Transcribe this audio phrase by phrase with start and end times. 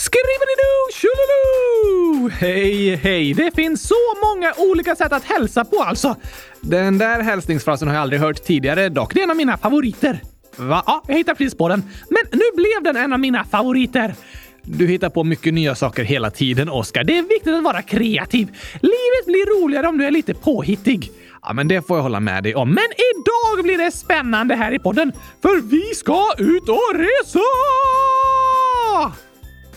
[0.00, 2.30] Skrivelidu tjolilu!
[2.30, 3.34] Hej, hej!
[3.34, 6.16] Det finns så många olika sätt att hälsa på alltså.
[6.60, 10.20] Den där hälsningsfrasen har jag aldrig hört tidigare, dock det är en av mina favoriter.
[10.56, 10.82] Va?
[10.86, 11.82] Ja, jag hittar precis på den.
[12.08, 14.14] Men nu blev den en av mina favoriter.
[14.62, 17.04] Du hittar på mycket nya saker hela tiden, Oskar.
[17.04, 18.46] Det är viktigt att vara kreativ.
[18.74, 21.10] Livet blir roligare om du är lite påhittig.
[21.42, 22.68] Ja, men det får jag hålla med dig om.
[22.68, 25.12] Men idag blir det spännande här i podden,
[25.42, 27.40] för vi ska ut och resa!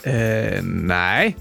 [0.04, 1.38] Eh, nej.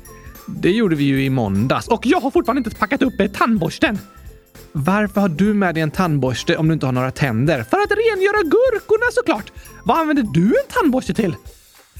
[0.46, 3.98] Det gjorde vi ju i måndags och jag har fortfarande inte packat upp eh, tandborsten.
[4.72, 7.62] Varför har du med dig en tandborste om du inte har några tänder?
[7.62, 9.52] För att rengöra gurkorna såklart!
[9.84, 11.34] Vad använder du en tandborste till?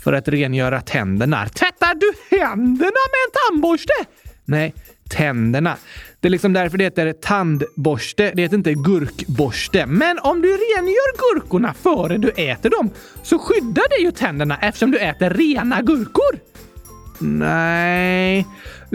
[0.05, 1.49] För att rengöra tänderna.
[1.49, 2.77] Tvättar du händerna
[3.13, 3.93] med en tandborste?
[4.45, 4.75] Nej,
[5.13, 5.77] tänderna.
[6.21, 8.33] Det är liksom därför det heter tandborste.
[8.35, 9.87] Det heter inte gurkborste.
[9.87, 12.91] Men om du rengör gurkorna före du äter dem
[13.23, 16.39] så skyddar det ju tänderna eftersom du äter rena gurkor.
[17.19, 18.47] Nej,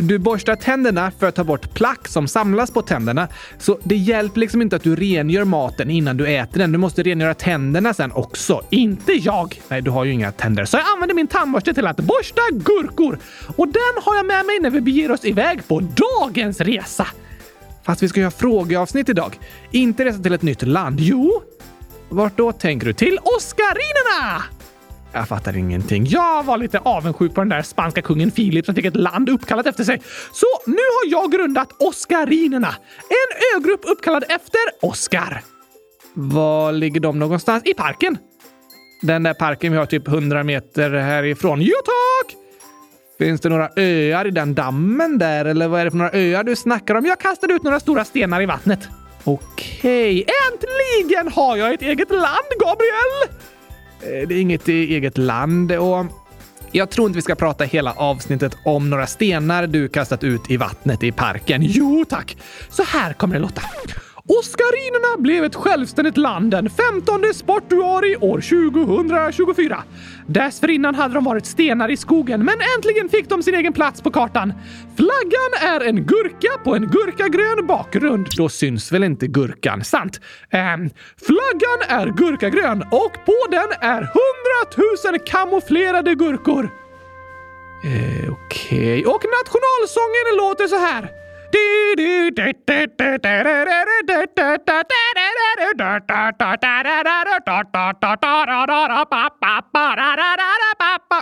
[0.02, 3.28] du borstar tänderna för att ta bort plack som samlas på tänderna.
[3.58, 6.72] Så det hjälper liksom inte att du rengör maten innan du äter den.
[6.72, 8.62] Du måste rengöra tänderna sen också.
[8.70, 9.62] Inte jag!
[9.68, 10.66] Nej, du har ju inga tänder.
[10.66, 13.20] Så jag använder min tandborste till att borsta gurkor.
[13.56, 17.08] Och den har jag med mig när vi beger oss iväg på dagens resa.
[17.84, 19.40] Fast vi ska göra frågeavsnitt idag.
[19.72, 21.00] Inte resa till ett nytt land.
[21.00, 21.42] Jo,
[22.10, 22.94] vart då tänker du?
[22.94, 24.57] Till Oscarinerna!
[25.14, 26.06] Jag fattar ingenting.
[26.06, 29.66] Jag var lite avundsjuk på den där spanska kungen Filip som fick ett land uppkallat
[29.66, 30.02] efter sig.
[30.32, 32.76] Så nu har jag grundat Oscarinerna.
[33.10, 35.42] En ögrupp uppkallad efter Oscar.
[36.14, 37.64] Var ligger de någonstans?
[37.66, 38.18] I parken.
[39.02, 41.62] Den där parken vi har typ 100 meter härifrån.
[41.62, 42.36] Jo tack!
[43.20, 46.44] Finns det några öar i den dammen där eller vad är det för några öar
[46.44, 47.06] du snackar om?
[47.06, 48.88] Jag kastade ut några stora stenar i vattnet.
[49.24, 53.38] Okej, äntligen har jag ett eget land, Gabriel!
[54.02, 56.06] Eh, det är inget i eget land och
[56.72, 60.58] jag tror inte vi ska prata hela avsnittet om några stenar du kastat ut i
[60.58, 61.62] vattnet i parken.
[61.64, 62.38] Jo tack!
[62.70, 63.62] Så här kommer det låta.
[64.28, 69.84] Oskarinerna blev ett självständigt land den 15 sportuari år 2024.
[70.28, 74.12] Dessförinnan hade de varit stenar i skogen, men äntligen fick de sin egen plats på
[74.12, 74.54] kartan.
[74.96, 78.28] Flaggan är en gurka på en gurkagrön bakgrund.
[78.38, 80.22] Då syns väl inte gurkan, sant?
[80.50, 80.90] Ähm,
[81.28, 86.70] flaggan är gurkagrön och på den är hundratusen kamouflerade gurkor.
[87.84, 89.04] Eh, Okej, okay.
[89.04, 91.27] och nationalsången låter så här.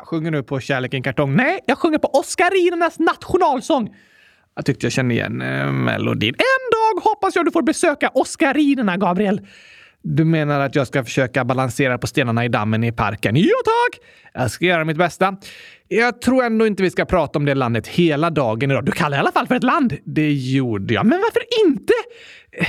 [0.05, 1.35] Sjunger du på Kärleken kartong?
[1.35, 3.95] Nej, jag sjunger på Oscarinernas nationalsång.
[4.55, 6.35] Jag tyckte jag kände igen eh, melodin.
[6.37, 9.41] En dag hoppas jag du får besöka Oscarinerna, Gabriel.
[10.07, 13.35] Du menar att jag ska försöka balansera på stenarna i dammen i parken?
[13.35, 14.01] Ja, tack!
[14.33, 15.37] Jag ska göra mitt bästa.
[15.87, 18.85] Jag tror ändå inte vi ska prata om det landet hela dagen idag.
[18.85, 19.97] Du kallar det i alla fall för ett land.
[20.03, 21.05] Det gjorde jag.
[21.05, 21.93] Men varför inte?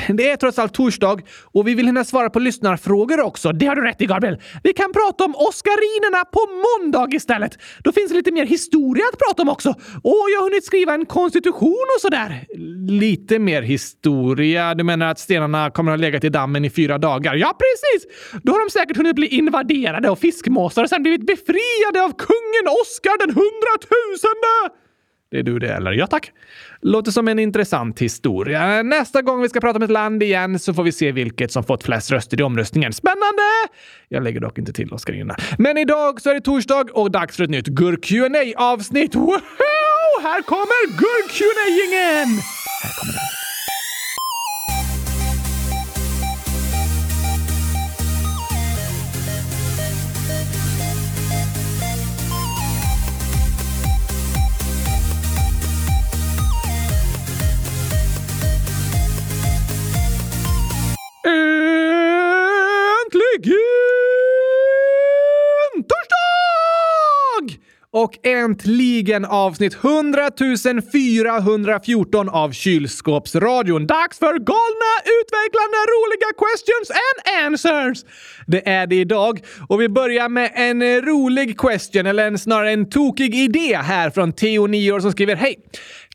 [0.08, 3.52] Det är trots allt torsdag och vi vill hinna svara på lyssnarfrågor också.
[3.52, 4.40] Det har du rätt i, Gabriel.
[4.62, 7.58] Vi kan prata om Oscarinerna på måndag istället.
[7.84, 9.70] Då finns det lite mer historia att prata om också.
[10.02, 12.46] Och jag har hunnit skriva en konstitution och sådär.
[12.88, 14.74] Lite mer historia?
[14.74, 17.34] Du menar att stenarna kommer att ha legat i dammen i fyra dagar?
[17.34, 18.12] Ja, precis!
[18.42, 22.66] Då har de säkert hunnit bli invaderade av fiskmåsar och sen blivit befriade av kungen
[22.82, 24.85] Oscar den hundratusende!
[25.30, 25.92] Det är du det, eller?
[25.92, 26.32] Ja, tack.
[26.82, 28.82] Låter som en intressant historia.
[28.82, 31.64] Nästa gång vi ska prata om ett land igen så får vi se vilket som
[31.64, 32.92] fått flest röster i omröstningen.
[32.92, 33.42] Spännande!
[34.08, 35.36] Jag lägger dock inte till Oscarina.
[35.58, 39.40] Men idag så är det torsdag och dags för ett nytt gurk qa avsnitt Wow!
[40.22, 42.28] Här kommer gurk qa ingen
[42.82, 43.25] Här kommer den.
[61.26, 61.42] Äntligen!
[65.88, 66.26] Torsdag!
[67.90, 70.30] och äntligen avsnitt 100
[70.92, 73.86] 414 av Kylskåpsradion.
[73.86, 78.04] Dags för galna, utvecklande, roliga questions and answers!
[78.46, 82.90] Det är det idag och vi börjar med en rolig question, eller en, snarare en
[82.90, 85.56] tokig idé här från Theo, 9 år, som skriver Hej!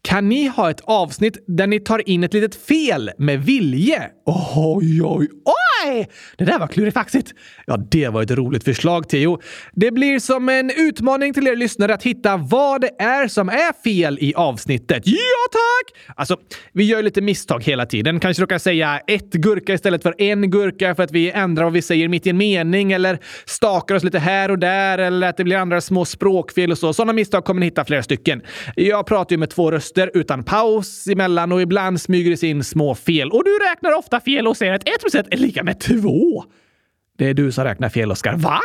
[0.03, 4.09] Kan ni ha ett avsnitt där ni tar in ett litet fel med vilje?
[4.25, 5.70] Oj, oj, oj!
[5.85, 7.33] Nej, Det där var klurifaxigt.
[7.65, 9.41] Ja, det var ett roligt förslag, Theo.
[9.71, 13.83] Det blir som en utmaning till er lyssnare att hitta vad det är som är
[13.83, 15.03] fel i avsnittet.
[15.05, 15.17] Ja,
[15.51, 16.15] tack!
[16.15, 16.37] Alltså,
[16.73, 18.19] vi gör lite misstag hela tiden.
[18.19, 21.81] Kanske råkar säga ett gurka istället för en gurka för att vi ändrar vad vi
[21.81, 25.43] säger mitt i en mening eller stakar oss lite här och där eller att det
[25.43, 26.93] blir andra små språkfel och så.
[26.93, 28.41] Sådana misstag kommer ni hitta flera stycken.
[28.75, 32.63] Jag pratar ju med två röster utan paus emellan och ibland smyger det sig in
[32.63, 33.31] små fel.
[33.31, 36.43] Och du räknar ofta fel och säger att ett plus 1 är lika med två!
[37.17, 38.35] Det är du som räknar fel, Oskar.
[38.35, 38.59] Va?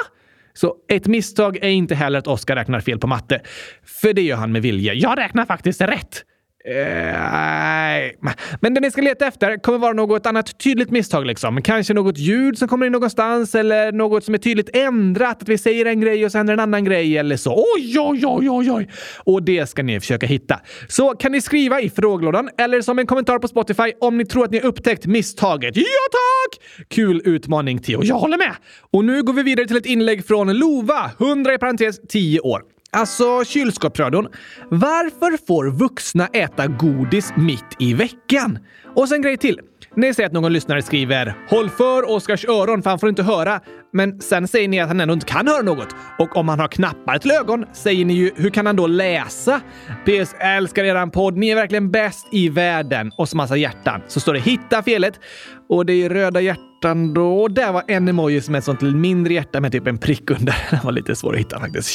[0.55, 3.41] Så ett misstag är inte heller att Oskar räknar fel på matte.
[3.85, 4.95] För det gör han med vilje.
[4.95, 6.25] Jag räknar faktiskt rätt.
[6.69, 8.17] Eh, nej.
[8.61, 11.27] Men det ni ska leta efter kommer vara något annat tydligt misstag.
[11.27, 11.63] Liksom.
[11.63, 15.43] Kanske något ljud som kommer in någonstans eller något som är tydligt ändrat.
[15.43, 17.65] Att vi säger en grej och så händer en annan grej eller så.
[17.77, 18.91] Oj, oj, oj, oj, oj!
[19.25, 20.61] Och det ska ni försöka hitta.
[20.89, 24.45] Så kan ni skriva i frågelådan eller som en kommentar på Spotify om ni tror
[24.45, 25.77] att ni upptäckt misstaget.
[25.77, 26.61] Ja, tack!
[26.89, 28.01] Kul utmaning, Theo.
[28.03, 28.53] Jag håller med!
[28.93, 32.76] Och nu går vi vidare till ett inlägg från Lova, 100 i parentes 10 år.
[32.97, 34.29] Alltså kylskåpsradion.
[34.71, 38.59] Varför får vuxna äta godis mitt i veckan?
[38.95, 39.61] Och sen grej till.
[39.97, 43.61] Ni säger att någon lyssnare skriver “Håll för Oskars öron för han får inte höra”
[43.93, 45.89] men sen säger ni att han ändå inte kan höra något.
[46.19, 49.61] Och om han har knappar till ögon säger ni ju “Hur kan han då läsa?”
[50.05, 51.37] PS älskar eran podd.
[51.37, 53.13] Ni är verkligen bäst i världen.
[53.17, 54.03] Och så massa hjärtan.
[54.09, 55.21] Så står det “Hitta felet”
[55.69, 57.43] och det är röda hjärtan då.
[57.43, 60.31] Och där var en emoji som är ett sånt mindre hjärta med typ en prick
[60.31, 60.57] under.
[60.71, 61.89] Den var lite svår att hitta faktiskt.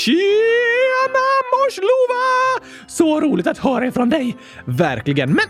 [1.62, 2.68] Lars Lova!
[2.88, 4.38] Så roligt att höra ifrån dig.
[4.66, 5.30] Verkligen.
[5.30, 5.46] Men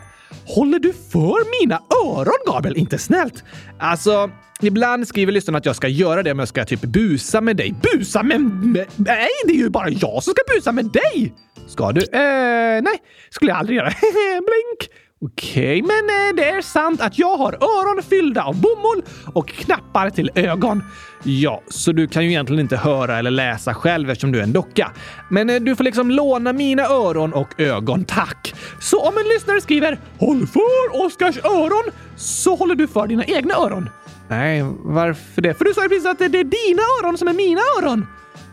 [0.46, 2.78] Håller du för mina öron, Gabriel?
[2.78, 3.44] Inte snällt.
[3.80, 4.30] Alltså,
[4.62, 7.76] ibland skriver lyssnarna att jag ska göra det om jag ska typ busa med dig.
[7.82, 8.88] Busa med mig?
[8.96, 11.34] Nej, det är ju bara jag som ska busa med dig!
[11.68, 12.02] Ska du?
[12.02, 12.98] Eh, nej,
[13.30, 13.90] skulle jag aldrig göra.
[14.32, 14.92] Blink!
[15.26, 19.04] Okej, okay, men eh, det är sant att jag har öron fyllda av bomull
[19.34, 20.84] och knappar till ögon.
[21.24, 24.54] Ja, så du kan ju egentligen inte höra eller läsa själv eftersom du är en
[24.54, 24.92] docka.
[25.30, 28.54] Men eh, du får liksom låna mina öron och ögon, tack!
[28.80, 33.56] Så om en lyssnare skriver “Håll för Oskars öron” så håller du för dina egna
[33.56, 33.90] öron.
[34.28, 35.54] Nej, varför det?
[35.54, 38.08] För du sa ju precis att det är dina öron som är mina öron.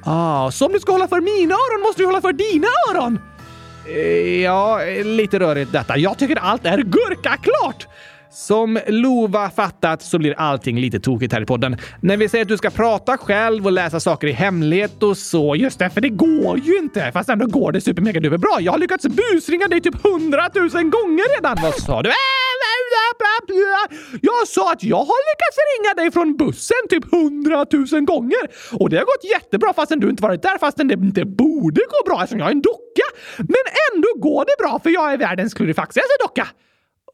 [0.05, 3.19] Ah, så om du ska hålla för mina öron måste du hålla för dina öron!
[3.89, 5.99] Eh, ja, lite rörigt detta.
[5.99, 7.87] Jag tycker allt är gurkaklart!
[8.31, 11.77] Som Lova fattat så blir allting lite tokigt här i podden.
[12.01, 15.57] När vi säger att du ska prata själv och läsa saker i hemlighet och så.
[15.57, 17.13] Just det, för det går ju inte.
[17.13, 18.57] Fast ändå går det supermega bra.
[18.61, 21.57] Jag har lyckats busringa dig typ hundratusen gånger redan.
[21.63, 22.11] Vad sa du?
[24.23, 28.39] Jag sa att jag har lyckats ringa dig från bussen typ hundratusen gånger
[28.73, 32.11] och det har gått jättebra fastän du inte varit där fastän det inte borde gå
[32.11, 33.07] bra eftersom jag är en docka.
[33.37, 33.65] Men
[33.95, 36.49] ändå går det bra för jag är världens klurifaxigaste docka.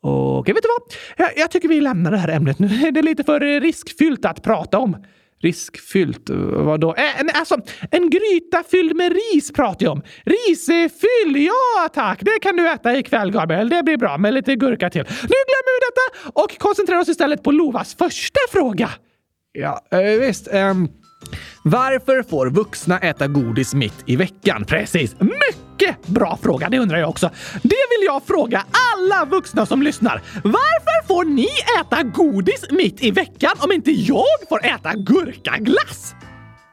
[0.06, 0.83] Okej, vet du vad?
[1.17, 2.69] Jag, jag, tycker vi lämnar det här ämnet nu.
[2.69, 4.97] Det är lite för riskfyllt att prata om.
[5.43, 6.31] Riskfyllt?
[6.53, 6.95] Vadå?
[6.95, 7.56] Eh, en, alltså,
[7.91, 10.03] en gryta fylld med ris pratar jag om.
[10.25, 11.47] Risfyll!
[11.47, 12.19] Ja tack!
[12.23, 13.69] Det kan du äta ikväll, Gabriel.
[13.69, 15.03] Det blir bra med lite gurka till.
[15.03, 18.91] Nu glömmer vi detta och koncentrerar oss istället på Lovas första fråga.
[19.53, 20.49] Ja, eh, visst.
[20.55, 20.89] Um,
[21.62, 24.65] varför får vuxna äta godis mitt i veckan?
[24.65, 25.17] Precis.
[25.21, 27.31] Mycket bra fråga, det undrar jag också.
[27.62, 30.23] Det vill jag fråga alla vuxna som lyssnar.
[30.44, 31.49] Varför får ni
[31.81, 36.15] äta godis mitt i veckan om inte jag får äta gurkaglass?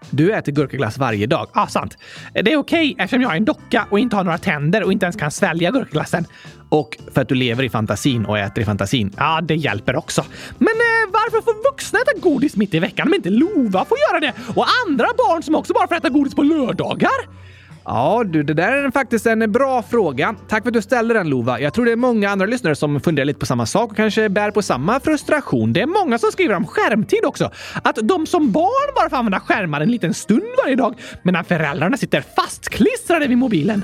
[0.10, 1.48] Du äter gurkaglass varje dag.
[1.54, 1.98] Ja, ah, sant.
[2.34, 4.92] Det är okej okay, eftersom jag är en docka och inte har några tänder och
[4.92, 6.26] inte ens kan svälja gurkaglassen.
[6.72, 9.14] Och för att du lever i fantasin och äter i fantasin.
[9.18, 10.26] Ja, det hjälper också.
[10.58, 14.20] Men eh, varför får vuxna äta godis mitt i veckan om inte Lova får göra
[14.20, 14.34] det?
[14.56, 17.42] Och andra barn som också bara får äta godis på lördagar?
[17.86, 20.36] Ja, du, det där är faktiskt en bra fråga.
[20.48, 21.60] Tack för att du ställde den Lova.
[21.60, 24.30] Jag tror det är många andra lyssnare som funderar lite på samma sak och kanske
[24.30, 25.74] bär på samma frustration.
[25.74, 27.52] Det är många som skriver om skärmtid också.
[27.84, 31.98] Att de som barn bara får använda skärmar en liten stund varje dag medan föräldrarna
[31.98, 33.84] sitter fastklistrade vid mobilen.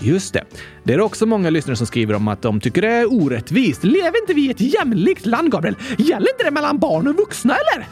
[0.00, 0.44] Just det.
[0.84, 3.84] Det är också många lyssnare som skriver om att de tycker det är orättvist.
[3.84, 5.76] Lever inte vi i ett jämlikt land, Gabriel?
[5.98, 7.86] Gäller inte det mellan barn och vuxna, eller?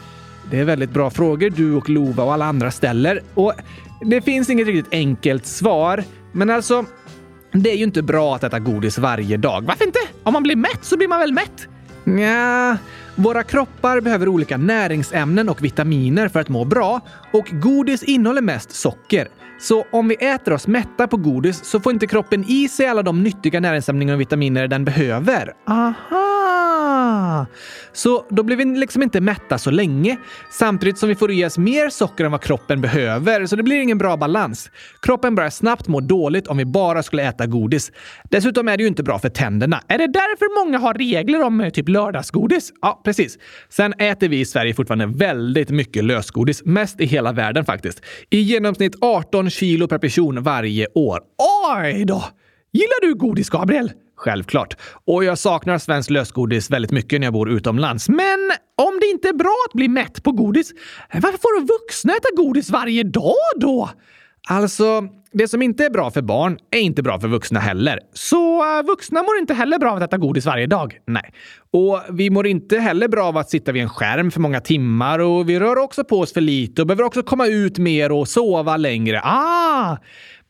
[0.51, 3.21] Det är väldigt bra frågor du och Lova och alla andra ställer.
[3.33, 3.53] Och
[4.05, 6.03] det finns inget riktigt enkelt svar.
[6.31, 6.85] Men alltså,
[7.51, 9.63] det är ju inte bra att äta godis varje dag.
[9.67, 9.99] Varför inte?
[10.23, 11.67] Om man blir mätt så blir man väl mätt?
[12.03, 12.77] Nja,
[13.15, 17.01] våra kroppar behöver olika näringsämnen och vitaminer för att må bra
[17.33, 19.27] och godis innehåller mest socker.
[19.59, 23.03] Så om vi äter oss mätta på godis så får inte kroppen i sig alla
[23.03, 25.53] de nyttiga näringsämnen och vitaminer den behöver.
[25.67, 26.26] Aha!
[27.07, 27.45] Ah!
[27.93, 30.17] Så då blir vi liksom inte mätta så länge,
[30.51, 33.81] samtidigt som vi får i oss mer socker än vad kroppen behöver, så det blir
[33.81, 34.71] ingen bra balans.
[35.01, 37.91] Kroppen börjar snabbt må dåligt om vi bara skulle äta godis.
[38.29, 39.81] Dessutom är det ju inte bra för tänderna.
[39.87, 42.73] Är det därför många har regler om eh, typ lördagsgodis?
[42.81, 43.37] Ja, precis.
[43.69, 48.01] Sen äter vi i Sverige fortfarande väldigt mycket lösgodis, mest i hela världen faktiskt.
[48.29, 51.19] I genomsnitt 18 kilo per person varje år.
[51.73, 52.23] Oj då!
[52.73, 53.91] Gillar du godis, Gabriel?
[54.17, 54.77] Självklart.
[55.05, 58.09] Och jag saknar svensk lösgodis väldigt mycket när jag bor utomlands.
[58.09, 60.71] Men om det inte är bra att bli mätt på godis,
[61.13, 63.89] varför får vuxna äta godis varje dag då?
[64.49, 67.99] Alltså, det som inte är bra för barn är inte bra för vuxna heller.
[68.13, 70.97] Så uh, vuxna mår inte heller bra av att äta godis varje dag.
[71.07, 71.33] Nej.
[71.71, 75.19] Och vi mår inte heller bra av att sitta vid en skärm för många timmar
[75.19, 78.27] och vi rör också på oss för lite och behöver också komma ut mer och
[78.27, 79.21] sova längre.
[79.23, 79.97] Ah!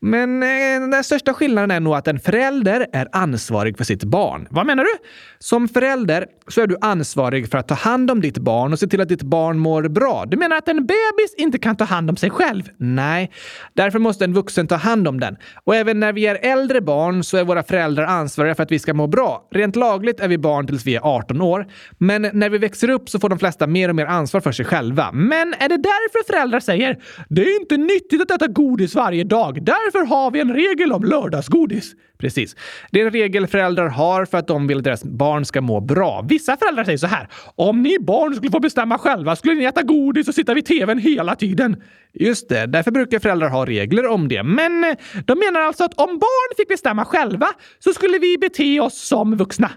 [0.00, 4.46] Men eh, den största skillnaden är nog att en förälder är ansvarig för sitt barn.
[4.50, 4.90] Vad menar du?
[5.38, 8.86] Som förälder så är du ansvarig för att ta hand om ditt barn och se
[8.86, 10.24] till att ditt barn mår bra.
[10.26, 12.62] Du menar att en bebis inte kan ta hand om sig själv?
[12.76, 13.32] Nej,
[13.74, 15.36] därför måste en vuxen ta hand om den.
[15.64, 18.78] Och även när vi är äldre barn så är våra föräldrar ansvariga för att vi
[18.78, 19.48] ska må bra.
[19.50, 21.66] Rent lagligt är vi barn tills vi är 18 år,
[21.98, 24.64] men när vi växer upp så får de flesta mer och mer ansvar för sig
[24.64, 25.12] själva.
[25.12, 29.64] Men är det därför föräldrar säger “Det är inte nyttigt att äta godis varje dag,
[29.92, 31.94] därför har vi en regel om lördagsgodis”?
[32.18, 32.56] Precis.
[32.90, 35.80] Det är en regel föräldrar har för att de vill att deras barn ska må
[35.80, 36.24] bra.
[36.28, 37.28] Vissa föräldrar säger så här.
[37.54, 40.98] Om ni barn skulle få bestämma själva skulle ni äta godis och sitta vid tvn
[40.98, 41.76] hela tiden.
[42.12, 44.42] Just det, därför brukar föräldrar ha regler om det.
[44.42, 48.80] Men eh, de menar alltså att om barn fick bestämma själva så skulle vi bete
[48.80, 49.70] oss som vuxna.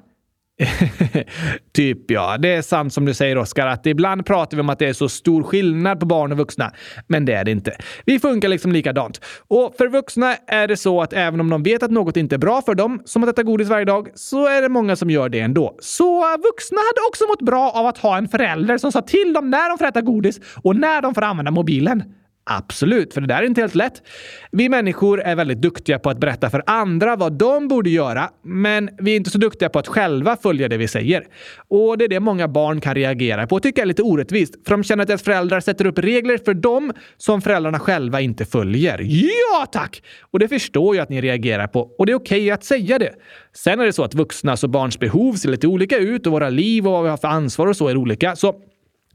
[1.74, 2.38] typ ja.
[2.38, 4.94] Det är sant som du säger Oskar, att ibland pratar vi om att det är
[4.94, 6.72] så stor skillnad på barn och vuxna.
[7.08, 7.78] Men det är det inte.
[8.06, 9.22] Vi funkar liksom likadant.
[9.48, 12.40] Och för vuxna är det så att även om de vet att något inte är
[12.40, 15.30] bra för dem, som att äta godis varje dag, så är det många som gör
[15.30, 15.76] det ändå.
[15.80, 19.50] Så vuxna hade också mått bra av att ha en förälder som sa till dem
[19.50, 22.04] när de får äta godis och när de får använda mobilen.
[22.44, 24.02] Absolut, för det där är inte helt lätt.
[24.52, 28.90] Vi människor är väldigt duktiga på att berätta för andra vad de borde göra, men
[28.98, 31.24] vi är inte så duktiga på att själva följa det vi säger.
[31.68, 34.72] Och det är det många barn kan reagera på och tycka är lite orättvist, för
[34.72, 39.00] de känner att deras föräldrar sätter upp regler för dem som föräldrarna själva inte följer.
[39.02, 40.04] Ja, tack!
[40.32, 43.00] Och det förstår jag att ni reagerar på, och det är okej okay att säga
[43.00, 43.14] det.
[43.54, 46.50] Sen är det så att vuxnas och barns behov ser lite olika ut och våra
[46.50, 48.36] liv och vad vi har för ansvar och så är olika.
[48.36, 48.56] Så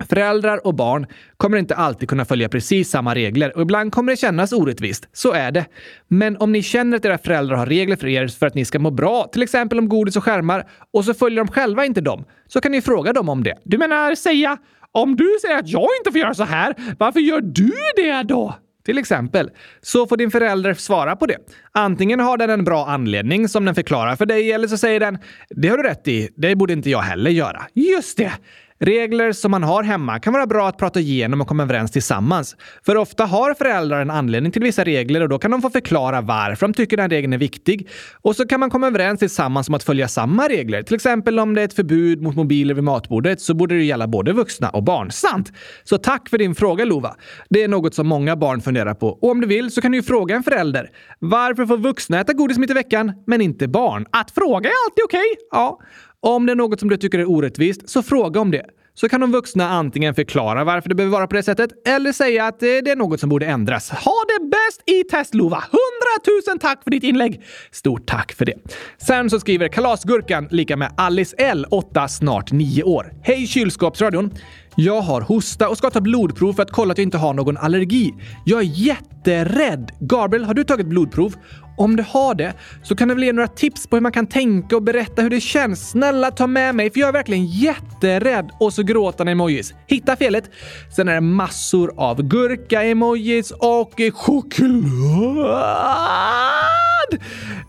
[0.04, 4.16] Föräldrar och barn kommer inte alltid kunna följa precis samma regler och ibland kommer det
[4.16, 5.08] kännas orättvist.
[5.12, 5.66] Så är det.
[6.08, 8.78] Men om ni känner att era föräldrar har regler för er för att ni ska
[8.78, 12.24] må bra, till exempel om godis och skärmar, och så följer de själva inte dem,
[12.46, 13.54] så kan ni fråga dem om det.
[13.64, 14.56] Du menar säga
[14.92, 18.54] “Om du säger att jag inte får göra så här, varför gör du det då?”
[18.84, 19.50] Till exempel.
[19.80, 21.36] Så får din förälder svara på det.
[21.72, 25.18] Antingen har den en bra anledning som den förklarar för dig eller så säger den
[25.50, 27.62] “Det har du rätt i, det borde inte jag heller göra”.
[27.74, 28.32] Just det!
[28.78, 32.56] Regler som man har hemma kan vara bra att prata igenom och komma överens tillsammans.
[32.87, 36.21] För ofta har föräldrar en anledning till vissa regler och då kan de få förklara
[36.21, 37.88] varför de tycker den regeln är viktig.
[38.23, 40.83] Och så kan man komma överens tillsammans om att följa samma regler.
[40.83, 44.06] Till exempel om det är ett förbud mot mobiler vid matbordet så borde det gälla
[44.06, 45.11] både vuxna och barn.
[45.11, 45.52] Sant!
[45.85, 47.14] Så tack för din fråga Lova.
[47.50, 49.09] Det är något som många barn funderar på.
[49.09, 50.90] Och om du vill så kan du ju fråga en förälder.
[51.18, 54.06] Varför får vuxna äta godis mitt i veckan, men inte barn?
[54.11, 55.18] Att fråga är alltid okej.
[55.18, 55.47] Okay.
[55.50, 55.78] Ja.
[56.26, 58.64] Om det är något som du tycker är orättvist, så fråga om det.
[58.95, 62.47] Så kan de vuxna antingen förklara varför det behöver vara på det sättet eller säga
[62.47, 63.90] att eh, det är något som borde ändras.
[63.90, 65.56] Ha det bäst i test Lova!
[65.56, 67.42] Hundratusen tack för ditt inlägg!
[67.71, 68.54] Stort tack för det.
[68.99, 73.12] Sen så skriver Kalasgurkan lika med Alice L, 8, snart 9 år.
[73.23, 74.30] Hej kylskåpsradion!
[74.78, 77.56] Jag har hosta och ska ta blodprov för att kolla att jag inte har någon
[77.56, 78.14] allergi.
[78.45, 79.92] Jag är jätterädd!
[80.00, 81.35] Gabriel, har du tagit blodprov?
[81.76, 84.26] Om du har det så kan du väl ge några tips på hur man kan
[84.26, 85.90] tänka och berätta hur det känns.
[85.90, 88.50] Snälla ta med mig för jag är verkligen jätterädd.
[88.61, 89.75] Och så gråtande emojis.
[89.87, 90.50] Hitta felet.
[90.97, 94.76] Sen är det massor av gurka-emojis och choklad.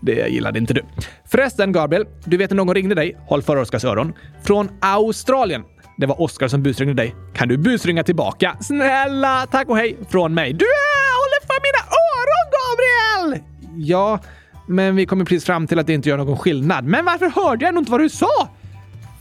[0.00, 0.82] Det gillade inte du.
[1.30, 4.12] Förresten Gabriel, du vet när någon ringde dig, håll för Oskars öron,
[4.42, 5.62] från Australien.
[5.98, 7.14] Det var Oskar som busringde dig.
[7.34, 8.56] Kan du busringa tillbaka?
[8.60, 10.52] Snälla, tack och hej från mig.
[10.52, 13.42] Du håller för mina öron, Gabriel!
[13.76, 14.20] Ja,
[14.66, 16.84] men vi kommer precis fram till att det inte gör någon skillnad.
[16.84, 18.48] Men varför hörde jag inte vad du sa?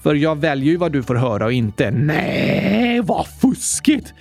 [0.04, 1.92] För jag väljer ju vad du får höra och inte.
[1.92, 4.14] Nej, vad fuskigt!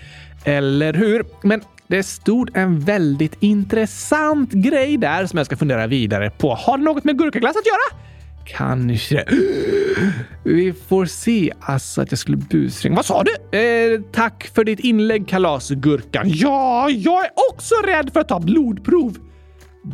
[0.44, 1.24] Eller hur?
[1.42, 6.54] Men det stod en väldigt intressant grej där som jag ska fundera vidare på.
[6.54, 8.02] Har det något med gurkaglass att göra?
[8.46, 9.24] Kanske.
[10.44, 11.52] Vi får se.
[11.60, 12.96] Alltså att jag skulle busringa.
[12.96, 13.58] Vad sa du?
[13.58, 16.24] Eh, tack för ditt inlägg kalasgurkan.
[16.28, 19.18] Ja, jag är också rädd för att ta blodprov.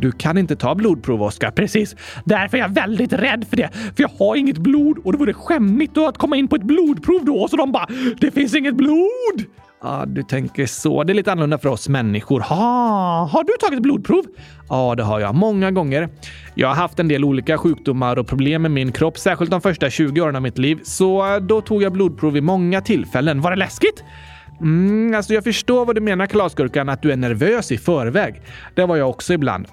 [0.01, 1.51] Du kan inte ta blodprov, Oskar.
[1.51, 1.97] Precis.
[2.25, 3.71] Därför är jag väldigt rädd för det.
[3.73, 7.25] För jag har inget blod och det vore skämmigt att komma in på ett blodprov
[7.25, 7.49] då.
[7.49, 7.87] Så de bara
[8.19, 9.45] “Det finns inget blod!”
[9.85, 11.05] Ah, du tänker så.
[11.05, 12.41] Det är lite annorlunda för oss människor.
[12.41, 14.25] Ha, har du tagit blodprov?
[14.69, 15.35] Ja, det har jag.
[15.35, 16.09] Många gånger.
[16.55, 19.91] Jag har haft en del olika sjukdomar och problem med min kropp, särskilt de första
[19.91, 20.81] 20 åren av mitt liv.
[20.83, 23.41] Så då tog jag blodprov vid många tillfällen.
[23.41, 24.05] Var det läskigt?
[24.61, 28.43] Mm, alltså jag förstår vad du menar kalasgurkan, att du är nervös i förväg.
[28.75, 29.67] Det var jag också ibland.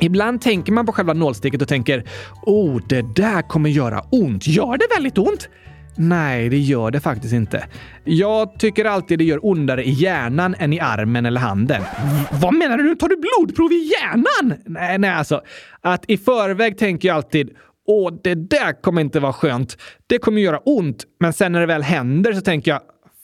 [0.00, 2.04] Ibland tänker man på själva nålsticket och tänker
[2.42, 4.46] “Oh, det där kommer göra ont”.
[4.46, 5.48] Gör det väldigt ont?
[5.96, 7.64] Nej, det gör det faktiskt inte.
[8.04, 11.82] Jag tycker alltid det gör ondare i hjärnan än i armen eller handen.
[11.82, 12.94] V vad menar du?
[12.94, 14.58] Tar du blodprov i hjärnan?
[14.66, 15.40] Nej, nej alltså.
[15.80, 17.50] Att i förväg tänker jag alltid
[17.86, 19.76] Åh, det där kommer inte vara skönt.
[20.06, 21.04] Det kommer göra ont.
[21.20, 22.80] Men sen när det väl händer så tänker jag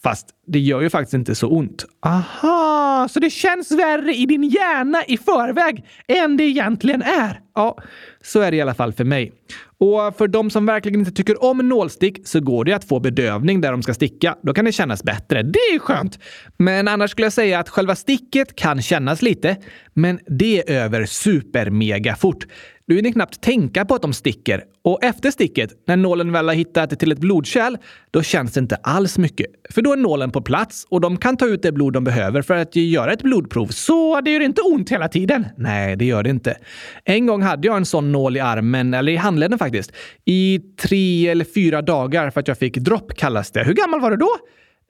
[0.07, 1.85] Fast det gör ju faktiskt inte så ont.
[2.07, 7.41] Aha, så det känns värre i din hjärna i förväg än det egentligen är?
[7.55, 7.79] Ja,
[8.23, 9.33] så är det i alla fall för mig.
[9.79, 13.61] Och för de som verkligen inte tycker om nålstick så går det att få bedövning
[13.61, 14.37] där de ska sticka.
[14.43, 15.43] Då kan det kännas bättre.
[15.43, 16.19] Det är skönt!
[16.57, 19.57] Men annars skulle jag säga att själva sticket kan kännas lite,
[19.95, 22.47] men det är över supermega fort.
[22.89, 24.65] Du hinner knappt tänka på att de sticker.
[24.85, 27.77] Och efter sticket, när nålen väl har hittat till ett blodkärl,
[28.11, 29.47] då känns det inte alls mycket.
[29.71, 32.43] För då är nålen på plats och de kan ta ut det blod de behöver
[32.43, 33.67] för att göra ett blodprov.
[33.67, 35.47] Så det gör inte ont hela tiden.
[35.57, 36.57] Nej, det gör det inte.
[37.05, 39.93] En gång hade jag en sån nål i armen, eller i handleden faktiskt,
[40.25, 43.65] i tre eller fyra dagar för att jag fick dropp kallas det.
[43.65, 44.31] Hur gammal var du då?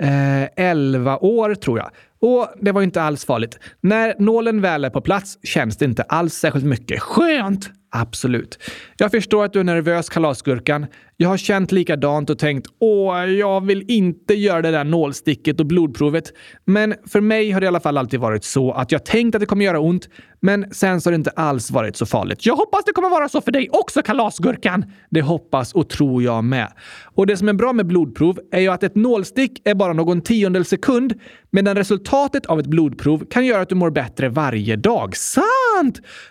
[0.03, 1.91] Eh, 11 år tror jag.
[2.21, 3.59] Och det var ju inte alls farligt.
[3.81, 7.01] När nålen väl är på plats känns det inte alls särskilt mycket.
[7.01, 7.71] Skönt!
[7.91, 8.59] Absolut.
[8.97, 10.87] Jag förstår att du är nervös, kalasgurkan.
[11.17, 15.67] Jag har känt likadant och tänkt åh, jag vill inte göra det där nålsticket och
[15.67, 16.33] blodprovet.
[16.65, 19.41] Men för mig har det i alla fall alltid varit så att jag tänkt att
[19.41, 20.09] det kommer göra ont,
[20.41, 22.47] men sen så har det inte alls varit så farligt.
[22.47, 24.85] Jag hoppas det kommer vara så för dig också, kalasgurkan!
[25.11, 26.73] Det hoppas och tror jag med.
[27.05, 30.21] Och det som är bra med blodprov är ju att ett nålstick är bara någon
[30.21, 31.15] tiondel sekund,
[31.51, 35.17] medan resultatet Resultatet av ett blodprov kan göra att du mår bättre varje dag.
[35.17, 35.66] Sant!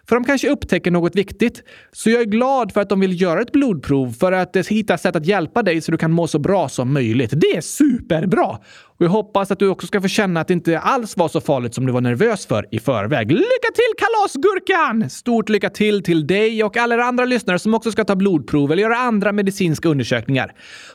[0.09, 1.63] För de kanske upptäcker något viktigt.
[1.91, 4.97] Så jag är glad för att de vill göra ett blodprov för att eh, hitta
[4.97, 7.33] sätt att hjälpa dig så du kan må så bra som möjligt.
[7.35, 8.57] Det är superbra!
[8.97, 11.41] Och jag hoppas att du också ska få känna att det inte alls var så
[11.41, 13.31] farligt som du var nervös för i förväg.
[13.31, 15.09] Lycka till kalasgurkan!
[15.09, 18.83] Stort lycka till till dig och alla andra lyssnare som också ska ta blodprov eller
[18.83, 20.53] göra andra medicinska undersökningar.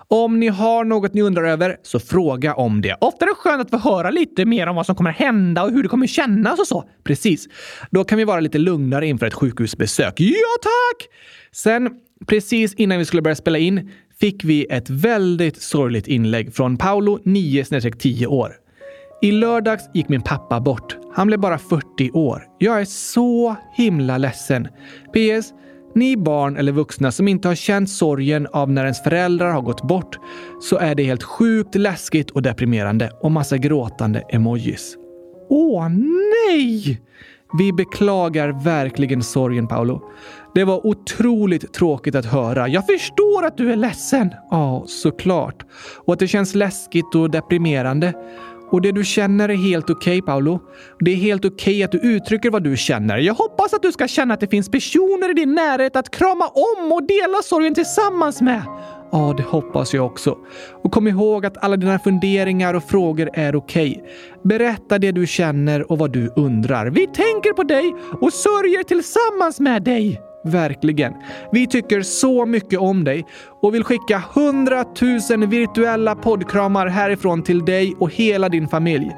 [0.08, 2.96] Om ni har något ni undrar över, så fråga om det.
[3.00, 5.70] Ofta är det skönt att få höra lite mer om vad som kommer hända och
[5.70, 6.84] hur det kommer kännas och så.
[7.04, 7.48] Precis.
[7.90, 10.14] Då kan vi vara lite lugnare inför ett sjukhusbesök.
[10.20, 11.08] Ja, tack!
[11.52, 11.90] Sen,
[12.26, 17.18] precis innan vi skulle börja spela in, fick vi ett väldigt sorgligt inlägg från Paolo,
[17.24, 18.52] 9-10 år.
[19.22, 20.96] I lördags gick min pappa bort.
[21.14, 22.42] Han blev bara 40 år.
[22.58, 24.68] Jag är så himla ledsen.
[25.12, 25.52] PS.
[25.94, 29.82] Ni barn eller vuxna som inte har känt sorgen av när ens föräldrar har gått
[29.82, 30.18] bort
[30.62, 34.96] så är det helt sjukt läskigt och deprimerande och massa gråtande emojis.
[35.48, 37.00] Åh nej!
[37.58, 40.02] Vi beklagar verkligen sorgen, Paolo.
[40.54, 42.68] Det var otroligt tråkigt att höra.
[42.68, 44.30] Jag förstår att du är ledsen.
[44.50, 45.66] Ja, såklart.
[46.04, 48.14] Och att det känns läskigt och deprimerande.
[48.70, 50.60] Och det du känner är helt okej, okay, Paolo.
[51.00, 53.18] Det är helt okej okay att du uttrycker vad du känner.
[53.18, 56.46] Jag hoppas att du ska känna att det finns personer i din närhet att krama
[56.46, 58.62] om och dela sorgen tillsammans med.
[59.12, 60.38] Ja, det hoppas jag också.
[60.82, 63.90] Och kom ihåg att alla dina funderingar och frågor är okej.
[63.90, 64.12] Okay.
[64.42, 66.86] Berätta det du känner och vad du undrar.
[66.86, 70.29] Vi tänker på dig och sörjer tillsammans med dig.
[70.44, 71.12] Verkligen.
[71.52, 73.26] Vi tycker så mycket om dig
[73.62, 74.84] och vill skicka 100
[75.30, 79.10] 000 virtuella poddkramar härifrån till dig och hela din familj.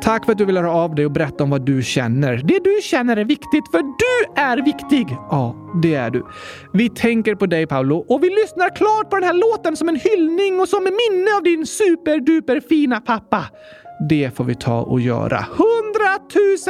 [0.00, 2.36] Tack för att du vill höra av dig och berätta om vad du känner.
[2.44, 5.16] Det du känner är viktigt, för du är viktig!
[5.30, 6.26] Ja, det är du.
[6.72, 9.96] Vi tänker på dig, Paolo, och vi lyssnar klart på den här låten som en
[9.96, 13.44] hyllning och som en minne av din superduper fina pappa.
[14.08, 15.38] Det får vi ta och göra.
[15.38, 15.54] 100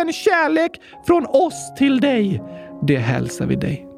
[0.04, 0.70] 000 kärlek
[1.06, 2.42] från oss till dig.
[2.86, 3.93] Det hälsar vi dig.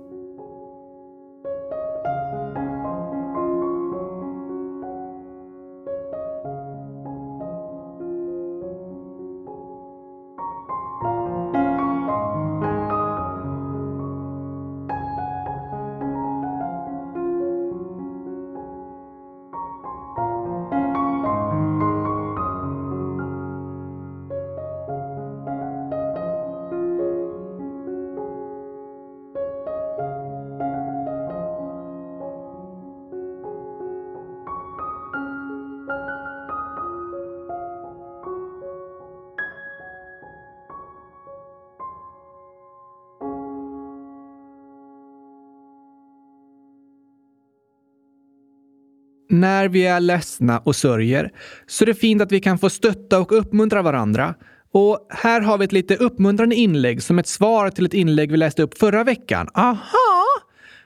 [49.66, 51.30] När vi är ledsna och sörjer
[51.66, 54.34] så det är fint att vi kan få stötta och uppmuntra varandra.
[54.72, 58.36] Och här har vi ett lite uppmuntrande inlägg som ett svar till ett inlägg vi
[58.36, 59.48] läste upp förra veckan.
[59.54, 60.24] Aha!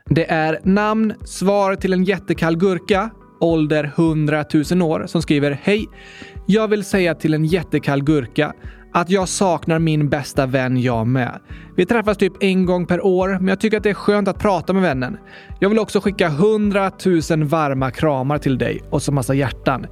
[0.07, 5.87] Det är namn, svar till en jättekall gurka, ålder 100 000 år, som skriver Hej!
[6.47, 8.53] Jag vill säga till en jättekall gurka
[8.92, 11.40] att jag saknar min bästa vän jag med.
[11.76, 14.38] Vi träffas typ en gång per år, men jag tycker att det är skönt att
[14.38, 15.16] prata med vännen.
[15.59, 16.90] Jag vill också skicka 100
[17.31, 19.87] 000 varma kramar till dig och så massa hjärtan.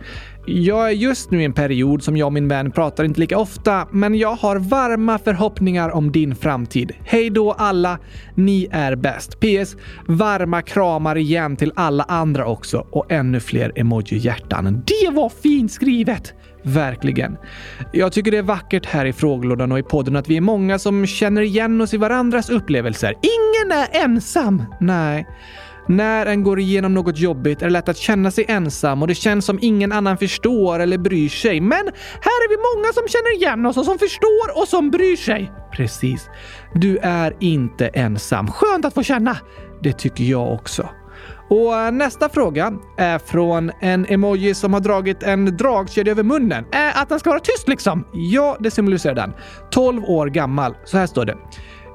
[0.47, 3.39] Jag är just nu i en period som jag och min vän pratar inte lika
[3.39, 6.93] ofta, men jag har varma förhoppningar om din framtid.
[7.05, 7.99] Hej då alla!
[8.35, 9.41] Ni är bäst.
[9.41, 9.77] PS.
[10.07, 14.83] Varma kramar igen till alla andra också och ännu fler emoji-hjärtan.
[14.87, 16.35] Det var fint skrivet!
[16.69, 17.37] Verkligen.
[17.93, 20.79] Jag tycker det är vackert här i frågelådan och i podden att vi är många
[20.79, 23.15] som känner igen oss i varandras upplevelser.
[23.23, 24.65] Ingen är ensam!
[24.81, 25.27] Nej.
[25.89, 29.15] När en går igenom något jobbigt är det lätt att känna sig ensam och det
[29.15, 31.61] känns som ingen annan förstår eller bryr sig.
[31.61, 31.87] Men
[32.21, 35.53] här är vi många som känner igen oss och som förstår och som bryr sig.
[35.73, 36.29] Precis.
[36.75, 38.47] Du är inte ensam.
[38.51, 39.37] Skönt att få känna.
[39.83, 40.89] Det tycker jag också.
[41.49, 46.65] Och eh, nästa fråga är från en emoji som har dragit en dragkedja över munnen.
[46.73, 48.05] Äh, att den ska vara tyst liksom.
[48.13, 49.33] Ja, det symboliserar den.
[49.71, 50.75] 12 år gammal.
[50.85, 51.37] Så här står det.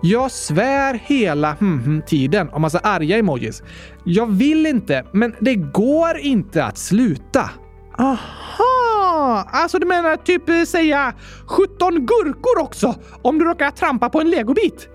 [0.02, 3.64] Jag svär hela hm-hm tiden om massa arga emojis.
[4.04, 7.50] Jag vill inte, men det går inte att sluta.
[7.98, 9.48] Aha!
[9.52, 11.14] Alltså du menar typ eh, säga
[11.46, 14.90] 17 gurkor också om du råkar trampa på en legobit?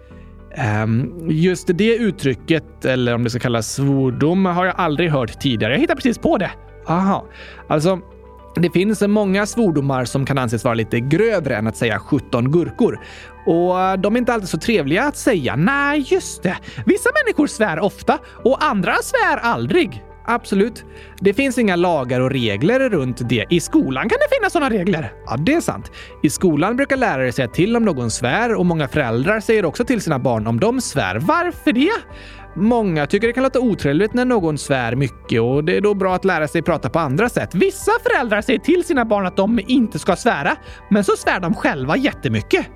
[0.57, 5.73] Um, just det uttrycket, eller om det ska kallas svordom, har jag aldrig hört tidigare.
[5.73, 6.51] Jag hittar precis på det.
[6.87, 7.27] Aha.
[7.69, 8.01] Alltså,
[8.55, 13.01] det finns många svordomar som kan anses vara lite grövre än att säga 17 gurkor.
[13.47, 15.57] Och de är inte alltid så trevliga att säga.
[15.57, 16.57] Nej, just det.
[16.87, 20.05] Vissa människor svär ofta och andra svär aldrig.
[20.31, 20.85] Absolut.
[21.21, 23.47] Det finns inga lagar och regler runt det.
[23.51, 25.12] I skolan kan det finnas sådana regler.
[25.27, 25.93] Ja, det är sant.
[26.23, 30.01] I skolan brukar lärare säga till om någon svär och många föräldrar säger också till
[30.01, 31.19] sina barn om de svär.
[31.19, 31.91] Varför det?
[32.57, 36.14] Många tycker det kan låta otrevligt när någon svär mycket och det är då bra
[36.14, 37.55] att lära sig prata på andra sätt.
[37.55, 40.57] Vissa föräldrar säger till sina barn att de inte ska svära,
[40.91, 42.67] men så svär de själva jättemycket.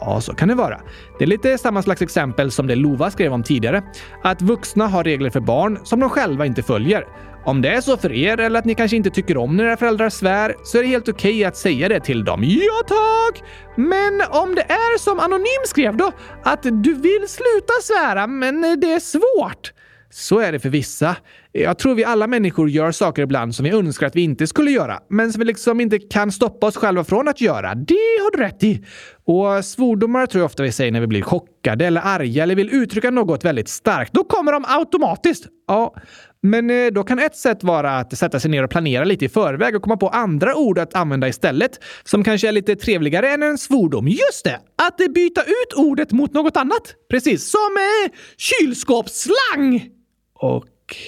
[0.00, 0.80] Ja, så kan det vara.
[1.18, 3.82] Det är lite samma slags exempel som det Lova skrev om tidigare.
[4.22, 7.06] Att vuxna har regler för barn som de själva inte följer.
[7.44, 9.76] Om det är så för er eller att ni kanske inte tycker om när era
[9.76, 12.44] föräldrar svär så är det helt okej okay att säga det till dem.
[12.44, 13.42] Ja tack!
[13.76, 18.92] Men om det är som Anonym skrev då, att du vill sluta svära men det
[18.92, 19.72] är svårt.
[20.16, 21.16] Så är det för vissa.
[21.52, 24.70] Jag tror vi alla människor gör saker ibland som vi önskar att vi inte skulle
[24.70, 27.74] göra, men som vi liksom inte kan stoppa oss själva från att göra.
[27.74, 28.84] Det har du rätt i.
[29.24, 32.70] Och svordomar tror jag ofta vi säger när vi blir chockade eller arga eller vill
[32.74, 34.12] uttrycka något väldigt starkt.
[34.12, 35.46] Då kommer de automatiskt.
[35.68, 35.94] Ja,
[36.42, 39.28] men eh, då kan ett sätt vara att sätta sig ner och planera lite i
[39.28, 43.42] förväg och komma på andra ord att använda istället, som kanske är lite trevligare än
[43.42, 44.08] en svordom.
[44.08, 44.60] Just det!
[44.88, 46.94] Att byta ut ordet mot något annat.
[47.10, 49.93] Precis, som eh, kylskåpsslang!
[50.44, 50.66] Okej,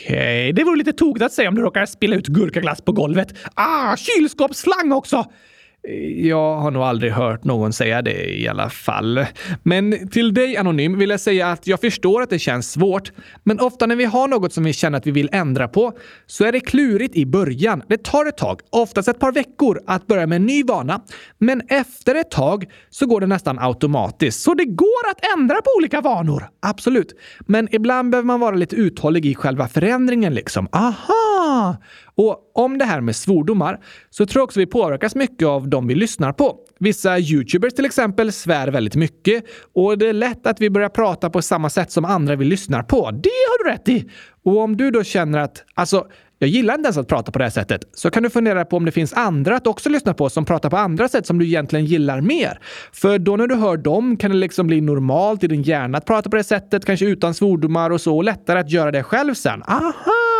[0.09, 0.53] okay.
[0.53, 3.35] det vore lite tokigt att säga om du råkar spilla ut gurkaglass på golvet.
[3.55, 5.25] Ah, kylskåpsslang också!
[6.17, 9.27] Jag har nog aldrig hört någon säga det i alla fall.
[9.63, 13.13] Men till dig Anonym vill jag säga att jag förstår att det känns svårt.
[13.45, 15.93] Men ofta när vi har något som vi känner att vi vill ändra på
[16.27, 17.83] så är det klurigt i början.
[17.89, 21.01] Det tar ett tag, oftast ett par veckor, att börja med en ny vana.
[21.39, 24.43] Men efter ett tag så går det nästan automatiskt.
[24.43, 26.49] Så det går att ändra på olika vanor.
[26.63, 27.15] Absolut.
[27.41, 30.69] Men ibland behöver man vara lite uthållig i själva förändringen liksom.
[30.73, 31.26] Aha!
[31.67, 31.77] Ah,
[32.15, 35.87] och om det här med svordomar så tror jag också vi påverkas mycket av de
[35.87, 36.57] vi lyssnar på.
[36.79, 41.31] Vissa YouTubers till exempel svär väldigt mycket och det är lätt att vi börjar prata
[41.31, 43.11] på samma sätt som andra vi lyssnar på.
[43.11, 44.11] Det har du rätt i!
[44.45, 46.07] Och om du då känner att alltså,
[46.39, 48.77] jag gillar inte ens att prata på det här sättet, så kan du fundera på
[48.77, 51.47] om det finns andra att också lyssna på som pratar på andra sätt som du
[51.47, 52.61] egentligen gillar mer.
[52.93, 56.07] För då när du hör dem kan det liksom bli normalt i din hjärna att
[56.07, 59.35] prata på det sättet, kanske utan svordomar och så, och lättare att göra det själv
[59.35, 59.63] sen.
[59.63, 60.36] Aha!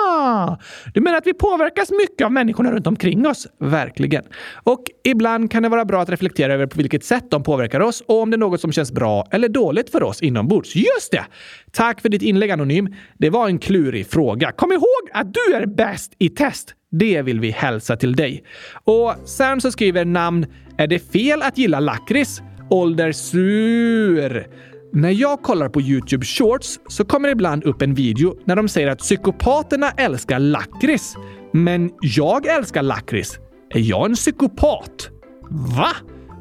[0.95, 3.47] Du menar att vi påverkas mycket av människorna runt omkring oss?
[3.61, 4.25] Verkligen.
[4.63, 8.03] Och ibland kan det vara bra att reflektera över på vilket sätt de påverkar oss
[8.07, 10.77] och om det är något som känns bra eller dåligt för oss inombords.
[10.77, 11.25] Just det!
[11.73, 12.95] Tack för ditt inlägg Anonym.
[13.19, 14.53] Det var en klurig fråga.
[14.53, 16.75] Kom ihåg att du är bäst i test.
[16.91, 18.45] Det vill vi hälsa till dig.
[18.85, 20.47] Och sen så skriver namn
[20.79, 22.43] Är det fel att gilla lakrits?
[22.71, 24.47] Ålder sur.
[24.93, 28.69] När jag kollar på Youtube Shorts så kommer det ibland upp en video när de
[28.69, 31.17] säger att psykopaterna älskar lakrits.
[31.53, 33.39] Men jag älskar lakrits.
[33.71, 35.11] Är jag en psykopat?
[35.51, 35.93] Va?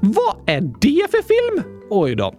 [0.01, 1.63] Vad är det för film?
[1.89, 2.34] Oj då.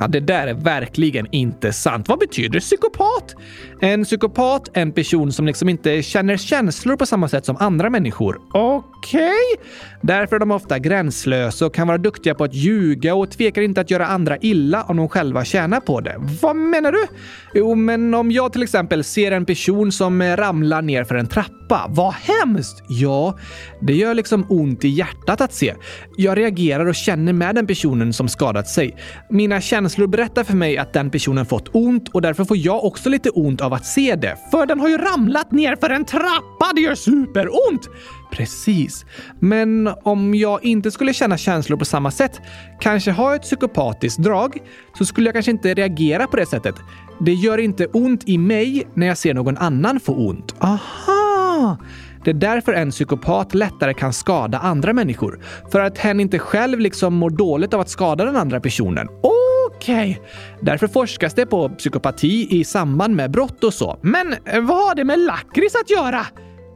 [0.00, 2.08] Ja, det där är verkligen inte sant.
[2.08, 3.34] Vad betyder psykopat?
[3.80, 7.90] En psykopat är en person som liksom inte känner känslor på samma sätt som andra
[7.90, 8.40] människor.
[8.52, 9.20] Okej?
[9.20, 9.66] Okay.
[10.02, 13.80] Därför är de ofta gränslösa och kan vara duktiga på att ljuga och tvekar inte
[13.80, 16.14] att göra andra illa om de själva tjänar på det.
[16.42, 17.06] Vad menar du?
[17.54, 21.86] Jo, men om jag till exempel ser en person som ramlar ner för en trappa.
[21.88, 22.82] Vad hemskt!
[22.88, 23.38] Ja,
[23.80, 25.74] det gör liksom ont i hjärtat att se.
[26.16, 28.96] Jag reagerar och känner med den personen som skadat sig.
[29.30, 32.84] Mina känslor Känslor berättar för mig att den personen fått ont och därför får jag
[32.84, 34.36] också lite ont av att se det.
[34.50, 36.72] För den har ju ramlat ner för en trappa!
[36.74, 37.88] Det gör superont!
[38.32, 39.04] Precis.
[39.38, 42.40] Men om jag inte skulle känna känslor på samma sätt,
[42.80, 44.58] kanske ha ett psykopatiskt drag,
[44.98, 46.74] så skulle jag kanske inte reagera på det sättet.
[47.20, 50.54] Det gör inte ont i mig när jag ser någon annan få ont.
[50.58, 51.78] Aha!
[52.24, 55.40] Det är därför en psykopat lättare kan skada andra människor.
[55.72, 59.08] För att hen inte själv liksom mår dåligt av att skada den andra personen.
[59.80, 60.30] Okej, okay.
[60.60, 63.98] därför forskas det på psykopati i samband med brott och så.
[64.02, 66.26] Men eh, vad har det med lakrits att göra?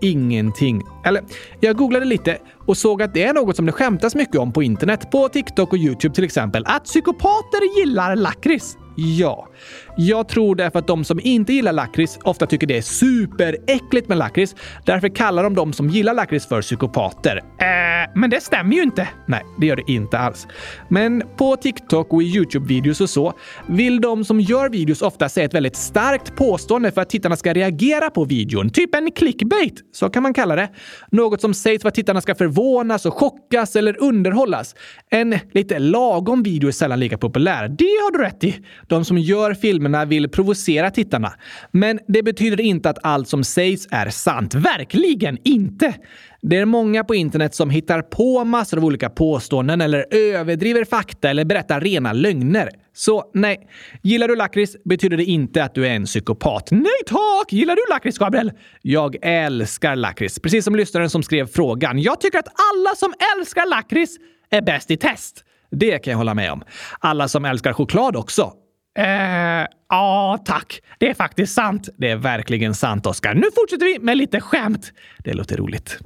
[0.00, 0.82] Ingenting.
[1.04, 1.22] Eller,
[1.60, 4.62] jag googlade lite och såg att det är något som det skämtas mycket om på
[4.62, 8.76] internet, på TikTok och YouTube till exempel, att psykopater gillar lakrits.
[8.96, 9.48] Ja,
[9.96, 14.18] jag tror därför att de som inte gillar lakrits ofta tycker det är superäckligt med
[14.18, 14.56] lakrits.
[14.86, 17.36] Därför kallar de de som gillar lakrits för psykopater.
[17.36, 19.08] Äh, men det stämmer ju inte.
[19.26, 20.46] Nej, det gör det inte alls.
[20.88, 23.32] Men på TikTok och i YouTube-videos och så
[23.68, 27.52] vill de som gör videos ofta säga ett väldigt starkt påstående för att tittarna ska
[27.52, 28.70] reagera på videon.
[28.70, 30.68] Typ en clickbait, så kan man kalla det.
[31.10, 34.74] Något som sägs för att tittarna ska förvånas och chockas eller underhållas.
[35.10, 37.68] En lite lagom video är sällan lika populär.
[37.68, 38.56] Det har du rätt i.
[38.86, 39.54] De som gör
[39.84, 41.32] filmerna vill provocera tittarna.
[41.72, 44.54] Men det betyder inte att allt som sägs är sant.
[44.54, 45.94] Verkligen inte!
[46.42, 51.30] Det är många på internet som hittar på massor av olika påståenden eller överdriver fakta
[51.30, 52.70] eller berättar rena lögner.
[52.94, 53.68] Så nej,
[54.02, 56.70] gillar du lakrits betyder det inte att du är en psykopat.
[56.70, 57.52] Nej tack!
[57.52, 58.52] Gillar du lakrits, Gabriel?
[58.82, 60.38] Jag älskar lakrits.
[60.40, 61.98] Precis som lyssnaren som skrev frågan.
[61.98, 64.16] Jag tycker att alla som älskar lakrits
[64.50, 65.44] är bäst i test.
[65.70, 66.62] Det kan jag hålla med om.
[67.00, 68.52] Alla som älskar choklad också.
[68.98, 70.80] Eh, ja, tack.
[70.98, 71.88] Det är faktiskt sant.
[71.96, 73.34] Det är verkligen sant, Oskar.
[73.34, 74.92] Nu fortsätter vi med lite skämt.
[75.18, 75.98] Det låter roligt.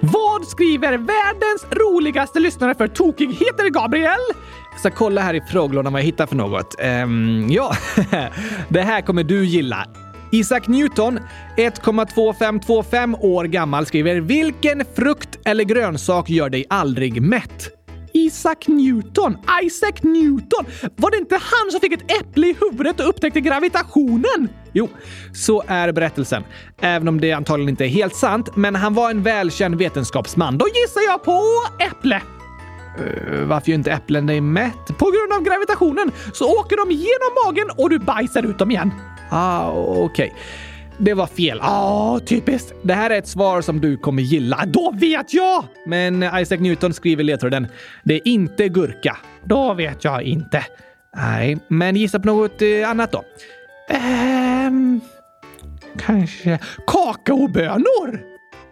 [0.00, 4.20] Vad skriver världens roligaste lyssnare för tokigheter, Gabriel?
[4.84, 6.74] Ska kolla här i frågelådan vad jag hittar för något.
[7.04, 7.72] Um, ja,
[8.68, 9.86] det här kommer du gilla.
[10.32, 11.20] Isaac Newton,
[11.56, 17.70] 1,2525 år gammal, skriver “Vilken frukt eller grönsak gör dig aldrig mätt?”
[18.12, 19.36] Isaac Newton!
[19.62, 20.66] Isaac Newton!
[20.96, 24.48] Var det inte han som fick ett äpple i huvudet och upptäckte gravitationen?
[24.72, 24.88] Jo,
[25.34, 26.44] så är berättelsen.
[26.80, 30.58] Även om det antagligen inte är helt sant, men han var en välkänd vetenskapsman.
[30.58, 31.42] Då gissar jag på
[31.80, 32.22] äpple.
[33.00, 34.86] Uh, varför gör inte äpplen dig mätt?
[34.86, 38.90] På grund av gravitationen så åker de genom magen och du bajsar ut dem igen.
[39.30, 40.04] Ah, okej.
[40.04, 40.30] Okay.
[40.98, 41.60] Det var fel.
[41.62, 42.72] Ah, typiskt.
[42.82, 44.64] Det här är ett svar som du kommer gilla.
[44.66, 45.64] Då vet jag!
[45.86, 47.66] Men Isaac Newton skriver ledtråden.
[48.04, 49.16] Det är inte gurka.
[49.44, 50.64] Då vet jag inte.
[51.16, 53.24] Nej, men gissa på något eh, annat då.
[53.88, 55.00] Ehm,
[55.98, 58.20] kanske kakaobönor?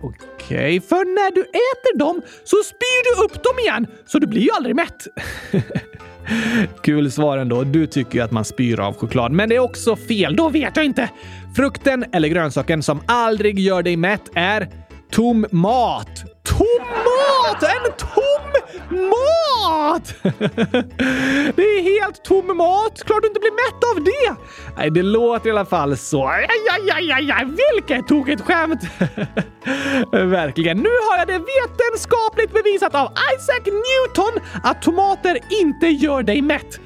[0.00, 4.26] Okej, okay, för när du äter dem så spyr du upp dem igen, så du
[4.26, 5.06] blir ju aldrig mätt.
[6.82, 7.64] Kul svar ändå.
[7.64, 10.36] Du tycker ju att man spyr av choklad, men det är också fel.
[10.36, 11.10] Då vet jag inte.
[11.56, 14.68] Frukten eller grönsaken som aldrig gör dig mätt är
[15.10, 16.31] tom mat.
[16.44, 17.62] Tomat!
[17.62, 18.52] En tom
[19.08, 20.14] mat!
[21.56, 23.02] det är helt tom mat.
[23.04, 24.42] Klart du inte blir mätt av det.
[24.76, 26.26] Nej, det låter i alla fall så.
[26.26, 27.46] Ajajajajaj.
[27.46, 28.80] Vilket tokigt skämt!
[30.12, 30.76] Verkligen.
[30.78, 36.80] Nu har jag det vetenskapligt bevisat av Isaac Newton att tomater inte gör dig mätt.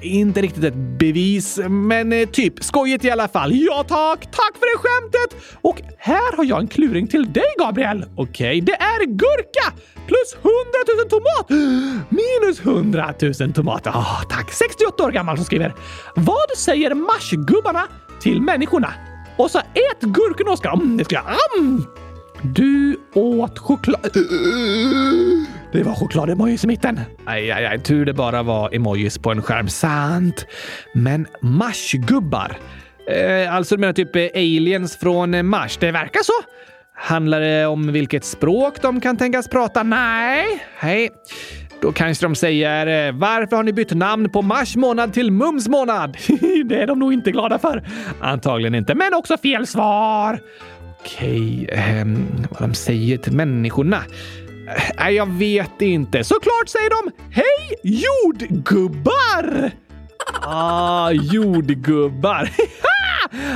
[0.00, 3.52] Inte riktigt ett bevis, men eh, typ skojigt i alla fall.
[3.54, 4.20] Ja tack!
[4.20, 5.58] Tack för det skämtet!
[5.62, 8.04] Och här har jag en kluring till dig, Gabriel.
[8.16, 9.72] Okej, okay, det är gurka
[10.06, 10.52] plus 100
[10.98, 11.50] 000 tomat
[12.10, 13.86] minus 100 000 tomat.
[13.86, 14.52] Oh, tack!
[14.52, 15.74] 68 år gammal som skriver.
[16.16, 17.82] Vad säger marsgubbarna
[18.20, 18.92] till människorna?
[19.36, 20.72] Och så ät gurkorna, Oskar.
[20.72, 21.24] Mm, det ska jag.
[21.58, 21.84] Mm.
[22.42, 24.10] Du åt choklad...
[25.72, 27.00] Det var choklad-emojis i mitten.
[27.26, 27.78] Aj, aj, aj.
[27.78, 29.68] Tur det bara var emojis på en skärm.
[29.68, 30.46] Sant.
[30.94, 32.58] Men Marsgubbar?
[33.10, 35.76] Eh, alltså du menar typ eh, aliens från eh, Mars?
[35.76, 36.32] Det verkar så.
[36.94, 39.82] Handlar det om vilket språk de kan tänkas prata?
[39.82, 40.44] Nej.
[40.78, 41.10] Hej.
[41.80, 45.68] Då kanske de säger eh, “Varför har ni bytt namn på mars månad till mums
[45.68, 46.16] månad?”
[46.64, 47.82] Det är de nog inte glada för.
[48.20, 50.40] Antagligen inte, men också fel svar.
[51.06, 52.06] Okej, eh,
[52.50, 54.02] vad de säger till människorna.
[54.98, 56.24] Nej, jag vet inte.
[56.24, 59.70] Såklart säger de “Hej jordgubbar!”
[60.42, 62.40] Ah, jordgubbar.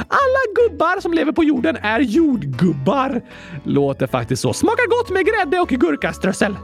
[0.09, 3.21] Alla gubbar som lever på jorden är jordgubbar.
[3.65, 4.53] Låter faktiskt så.
[4.53, 6.57] Smakar gott med grädde och gurkaströssel.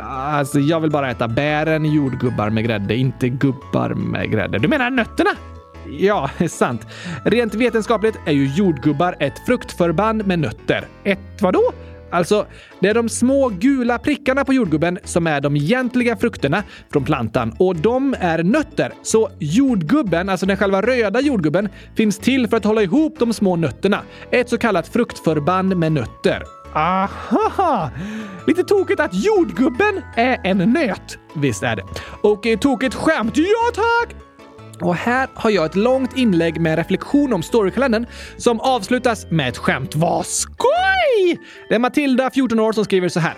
[0.00, 4.58] Alltså, jag vill bara äta bären jordgubbar med grädde, inte gubbar med grädde.
[4.58, 5.30] Du menar nötterna?
[5.90, 6.86] Ja, sant.
[7.24, 10.86] Rent vetenskapligt är ju jordgubbar ett fruktförband med nötter.
[11.04, 11.72] Ett vadå?
[12.10, 12.46] Alltså,
[12.80, 17.54] det är de små gula prickarna på jordgubben som är de egentliga frukterna från plantan
[17.58, 18.92] och de är nötter.
[19.02, 23.56] Så jordgubben, alltså den själva röda jordgubben, finns till för att hålla ihop de små
[23.56, 24.02] nötterna.
[24.30, 26.42] Ett så kallat fruktförband med nötter.
[26.74, 27.90] Aha!
[28.46, 31.18] Lite tokigt att jordgubben är en nöt.
[31.36, 31.84] Visst är det.
[32.22, 33.36] Och eh, tokigt skämt.
[33.36, 34.25] Ja tack!
[34.80, 39.56] Och här har jag ett långt inlägg med reflektion om Storykalendern som avslutas med ett
[39.56, 39.94] skämt.
[39.94, 41.40] Vad skoj!
[41.68, 43.34] Det är Matilda, 14 år, som skriver så här.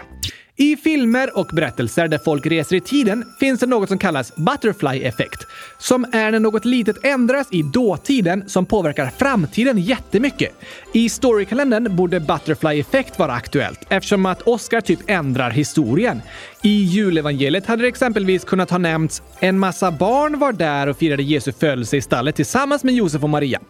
[0.60, 5.46] I filmer och berättelser där folk reser i tiden finns det något som kallas butterfly-effekt,
[5.78, 10.52] som är när något litet ändras i dåtiden som påverkar framtiden jättemycket.
[10.92, 16.22] I storykalendern borde butterfly-effekt vara aktuellt eftersom att Oscar typ ändrar historien.
[16.62, 21.22] I julevangeliet hade det exempelvis kunnat ha nämnts en massa barn var där och firade
[21.22, 23.60] Jesu födelse i stallet tillsammans med Josef och Maria.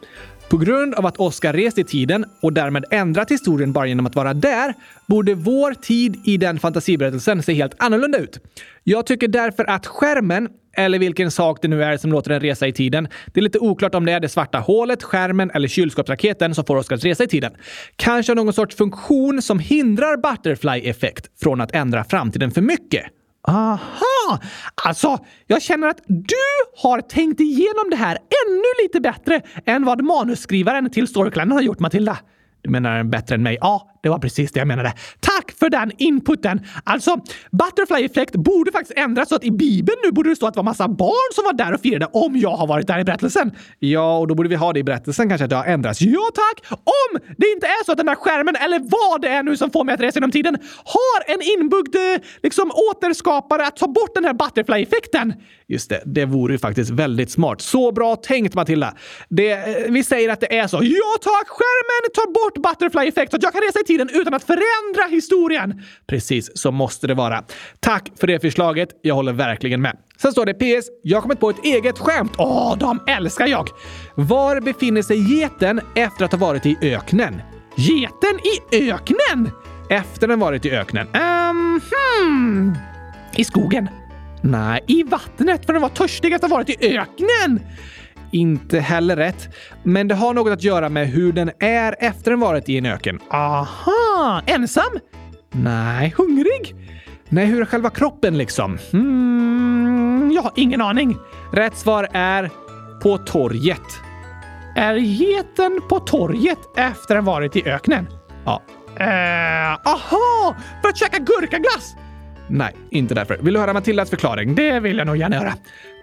[0.49, 4.15] På grund av att Oscar rest i tiden och därmed ändrat historien bara genom att
[4.15, 4.75] vara där
[5.07, 8.41] borde vår tid i den fantasiberättelsen se helt annorlunda ut.
[8.85, 12.67] Jag tycker därför att skärmen, eller vilken sak det nu är som låter den resa
[12.67, 13.09] i tiden.
[13.27, 16.77] Det är lite oklart om det är det svarta hålet, skärmen eller kylskåpsraketen som får
[16.77, 17.53] Oscar att resa i tiden.
[17.97, 23.05] Kanske har någon sorts funktion som hindrar butterfly-effekt från att ändra framtiden för mycket.
[23.49, 24.41] Aha!
[24.85, 26.35] Alltså, jag känner att du
[26.77, 31.79] har tänkt igenom det här ännu lite bättre än vad manusskrivaren till Storyclan har gjort,
[31.79, 32.19] Matilda.
[32.63, 33.59] Du menar bättre än mig?
[33.61, 34.93] Ja, det var precis det jag menade.
[35.21, 36.61] Tack för den inputen!
[36.85, 37.17] Alltså,
[37.51, 40.59] Butterfly Effect borde faktiskt ändras så att i Bibeln nu borde det stå att det
[40.59, 43.51] var massa barn som var där och firade om jag har varit där i berättelsen.
[43.79, 46.01] Ja, och då borde vi ha det i berättelsen kanske att det har ändrats.
[46.01, 46.79] Ja, tack!
[46.85, 49.71] Om det inte är så att den där skärmen, eller vad det är nu som
[49.71, 54.15] får mig att resa genom tiden, har en inbyggd eh, liksom återskapare att ta bort
[54.15, 55.35] den här Butterfly-effekten.
[55.69, 57.61] Just det, det vore ju faktiskt väldigt smart.
[57.61, 58.95] Så bra tänkt Matilda!
[59.29, 60.77] Det, eh, vi säger att det är så.
[60.77, 61.49] Ja tack!
[61.49, 65.83] Skärmen tar bort Butterfly-effekt så att jag kan resa i tiden utan att förändra historien.
[66.07, 67.45] Precis, så måste det vara.
[67.81, 68.89] Tack för det förslaget.
[69.03, 69.97] Jag håller verkligen med.
[70.17, 70.89] Sen står det PS.
[71.03, 72.33] Jag har kommit på ett eget skämt.
[72.39, 73.69] Åh, de älskar jag!
[74.15, 77.43] Var befinner sig geten efter att ha varit i öknen?
[77.77, 78.39] Geten
[78.73, 79.51] i öknen?
[79.91, 81.07] Efter den varit i öknen?
[81.07, 82.77] Um, hmm.
[83.37, 83.89] I skogen?
[84.43, 87.61] Nej, i vattnet för den var törstig efter att ha varit i öknen.
[88.31, 89.49] Inte heller rätt.
[89.83, 92.87] Men det har något att göra med hur den är efter den varit i en
[92.87, 93.21] öken.
[93.31, 94.43] Aha!
[94.47, 94.99] Ensam?
[95.51, 96.15] Nej.
[96.17, 96.75] Hungrig?
[97.29, 98.79] Nej, hur är själva kroppen liksom?
[98.93, 101.17] Hmm, jag har ingen aning.
[101.53, 102.51] Rätt svar är
[103.03, 104.01] på torget.
[104.77, 108.09] Är geten på torget efter den varit i öknen?
[108.45, 108.63] Ja.
[109.01, 110.57] Uh, aha!
[110.83, 111.97] För att käka gurkaglass?
[112.49, 113.39] Nej, inte därför.
[113.41, 114.55] Vill du höra Matildas förklaring?
[114.55, 115.55] Det vill jag nog gärna höra.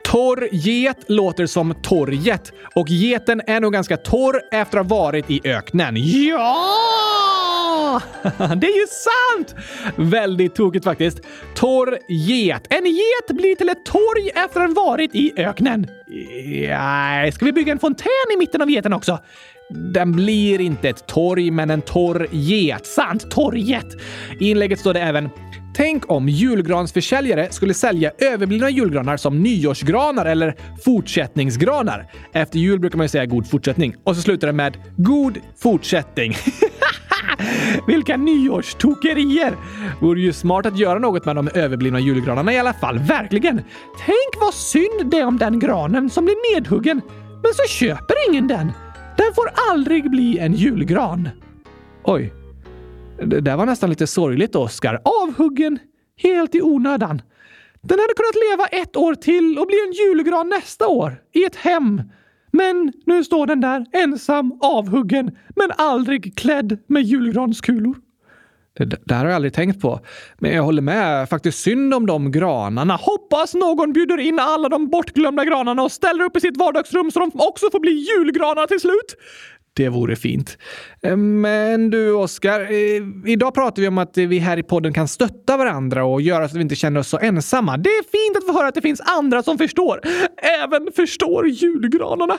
[0.06, 5.32] Torr get låter som torget och geten är nog ganska torr efter att ha varit
[5.32, 5.96] i öknen.
[5.98, 6.82] Ja!
[8.38, 9.56] Det är ju sant!
[9.96, 11.20] Väldigt tokigt faktiskt.
[11.56, 12.68] Torr get.
[12.70, 15.88] En get blir till ett torg efter att ha varit i öknen.
[16.68, 19.20] Nej, ska vi bygga en fontän i mitten av geten också?
[19.94, 22.86] Den blir inte ett torg, men en torr get.
[22.86, 23.88] Sant, torget.
[24.40, 25.30] I inlägget står det även
[25.76, 32.12] Tänk om julgransförsäljare skulle sälja överblivna julgranar som nyårsgranar eller fortsättningsgranar.
[32.34, 36.34] Efter jul brukar man ju säga god fortsättning och så slutar det med god fortsättning.
[37.88, 39.56] Vilka nyårstokerier!
[40.02, 43.00] Vore ju smart att göra något med de överblivna julgranarna i alla fall.
[43.00, 43.62] Verkligen!
[44.06, 47.02] Tänk vad synd det är om den granen som blir nedhuggen,
[47.44, 48.72] men så köper ingen den.
[49.18, 51.30] Den får aldrig bli en julgran.
[52.04, 52.34] Oj,
[53.18, 55.02] det där var nästan lite sorgligt, Oskar.
[55.24, 55.80] Avhuggen
[56.18, 57.22] helt i onödan.
[57.82, 61.56] Den hade kunnat leva ett år till och bli en julgran nästa år i ett
[61.56, 62.02] hem.
[62.52, 67.96] Men nu står den där ensam, avhuggen, men aldrig klädd med julgranskulor.
[68.78, 70.00] Det, där här har jag aldrig tänkt på.
[70.38, 71.30] Men jag håller med.
[71.30, 72.96] Faktiskt synd om de granarna.
[72.96, 77.20] Hoppas någon bjuder in alla de bortglömda granarna och ställer upp i sitt vardagsrum så
[77.20, 79.16] de också får bli julgranar till slut.
[79.76, 80.58] Det vore fint.
[81.04, 82.60] Eh, men du, Oskar.
[82.60, 86.48] Eh, idag pratar vi om att vi här i podden kan stötta varandra och göra
[86.48, 87.78] så att vi inte känner oss så ensamma.
[87.78, 90.02] Det är fint att få höra att det finns andra som förstår.
[90.64, 92.38] Även förstår julgranarna.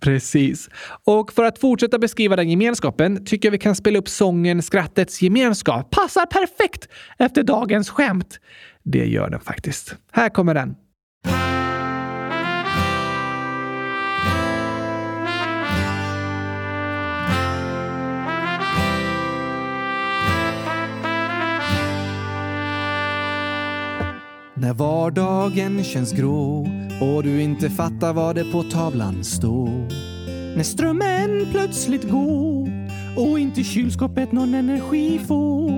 [0.00, 0.68] Precis.
[1.04, 5.22] Och för att fortsätta beskriva den gemenskapen tycker jag vi kan spela upp sången Skrattets
[5.22, 5.90] gemenskap.
[5.90, 8.38] Passar perfekt efter dagens skämt.
[8.84, 9.96] Det gör den faktiskt.
[10.12, 10.74] Här kommer den.
[24.60, 26.68] När vardagen känns grå
[27.00, 29.88] och du inte fattar vad det på tavlan står.
[30.56, 32.70] När strömmen plötsligt går
[33.16, 35.70] och inte kylskåpet någon energi får.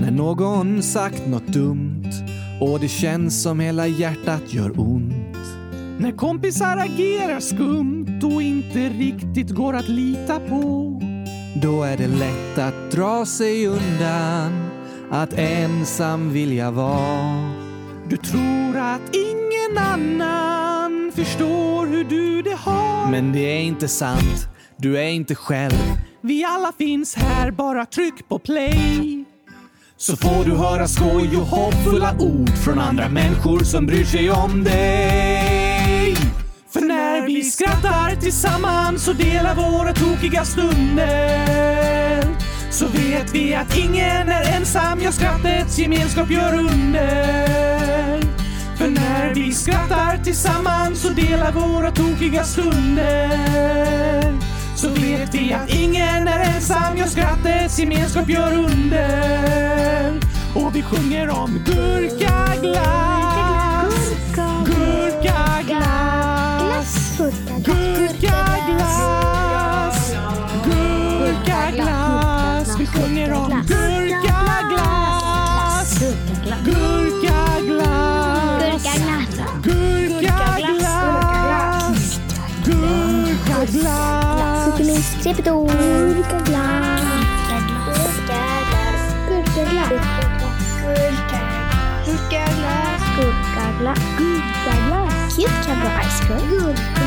[0.00, 2.12] När någon sagt något dumt
[2.60, 5.36] och det känns som hela hjärtat gör ont.
[5.98, 10.94] När kompisar agerar skumt och inte riktigt går att lita på.
[11.62, 14.70] Då är det lätt att dra sig undan,
[15.10, 17.67] att ensam vilja vara.
[18.10, 23.10] Du tror att ingen annan förstår hur du det har.
[23.10, 24.48] Men det är inte sant.
[24.76, 25.74] Du är inte själv.
[26.20, 29.24] Vi alla finns här, bara tryck på play.
[29.96, 34.64] Så får du höra skoj och hoppfulla ord från andra människor som bryr sig om
[34.64, 36.16] dig.
[36.70, 42.37] För när vi skrattar tillsammans och delar våra tokiga stunder
[42.70, 48.22] så vet vi att ingen är ensam, ja skrattets gemenskap gör under.
[48.76, 53.28] För när vi skrattar tillsammans och delar våra tokiga stunder
[54.76, 60.20] så vet vi att ingen är ensam, ja skrattets gemenskap gör under.
[60.54, 63.17] Och vi sjunger om gurkaglass,
[73.38, 75.22] om gurkaglass,
[76.64, 77.68] gurkaglass,
[79.62, 80.98] gurkaglass,
[82.64, 84.18] gurkaglass.
[84.64, 85.54] Sukumis Tripto.
[85.66, 87.02] Gurkaglass.
[88.08, 89.02] Gurkaglass.
[89.28, 89.92] Gurkaglass.
[92.06, 93.02] Gurkaglass.
[93.16, 94.02] Gurkaglass.
[94.18, 95.34] Gurkaglass.
[95.36, 96.97] Cucumber ice cream.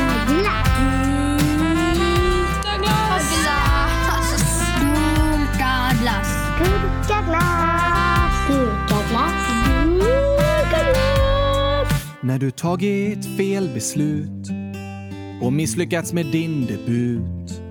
[7.32, 8.48] Gurkaglass.
[8.48, 9.48] Gurkaglass.
[10.70, 11.88] Gurkaglass.
[12.22, 14.50] När du tagit fel beslut
[15.42, 17.62] och misslyckats med din debut.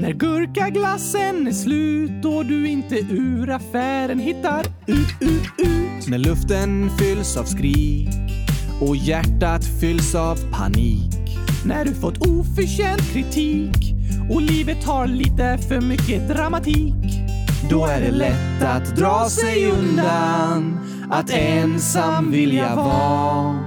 [0.00, 6.08] När gurkaglassen är slut och du inte ur affären hittar ut, ut, ut.
[6.08, 8.08] När luften fylls av skrik
[8.80, 11.38] och hjärtat fylls av panik.
[11.64, 13.94] När du fått oförtjänt kritik
[14.30, 17.29] och livet har lite för mycket dramatik.
[17.68, 20.80] Då är det lätt att dra sig undan,
[21.10, 23.64] att ensam vilja vara.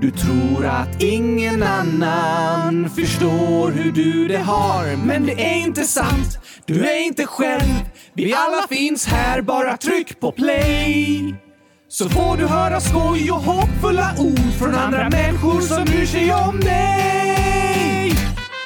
[0.00, 5.06] Du tror att ingen annan förstår hur du det har.
[5.06, 7.74] Men det är inte sant, du är inte själv.
[8.14, 11.34] Vi alla finns här, bara tryck på play.
[11.88, 16.60] Så får du höra skoj och hoppfulla ord från andra människor som bryr sig om
[16.60, 17.55] dig.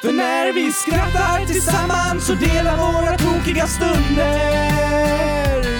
[0.01, 5.01] För när vi skrattar tillsammans och delar våra tokiga stunder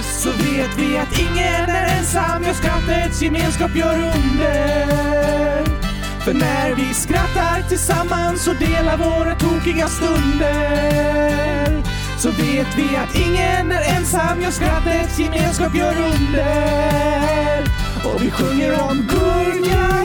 [0.02, 5.64] så vet vi att ingen är ensam, ja skrattets gemenskap gör under.
[6.24, 11.82] För när vi skrattar tillsammans och delar våra tokiga stunder
[12.18, 17.62] så vet vi att ingen är ensam, ja skrattets gemenskap gör under.
[18.04, 20.02] Och vi sjunger om gurka,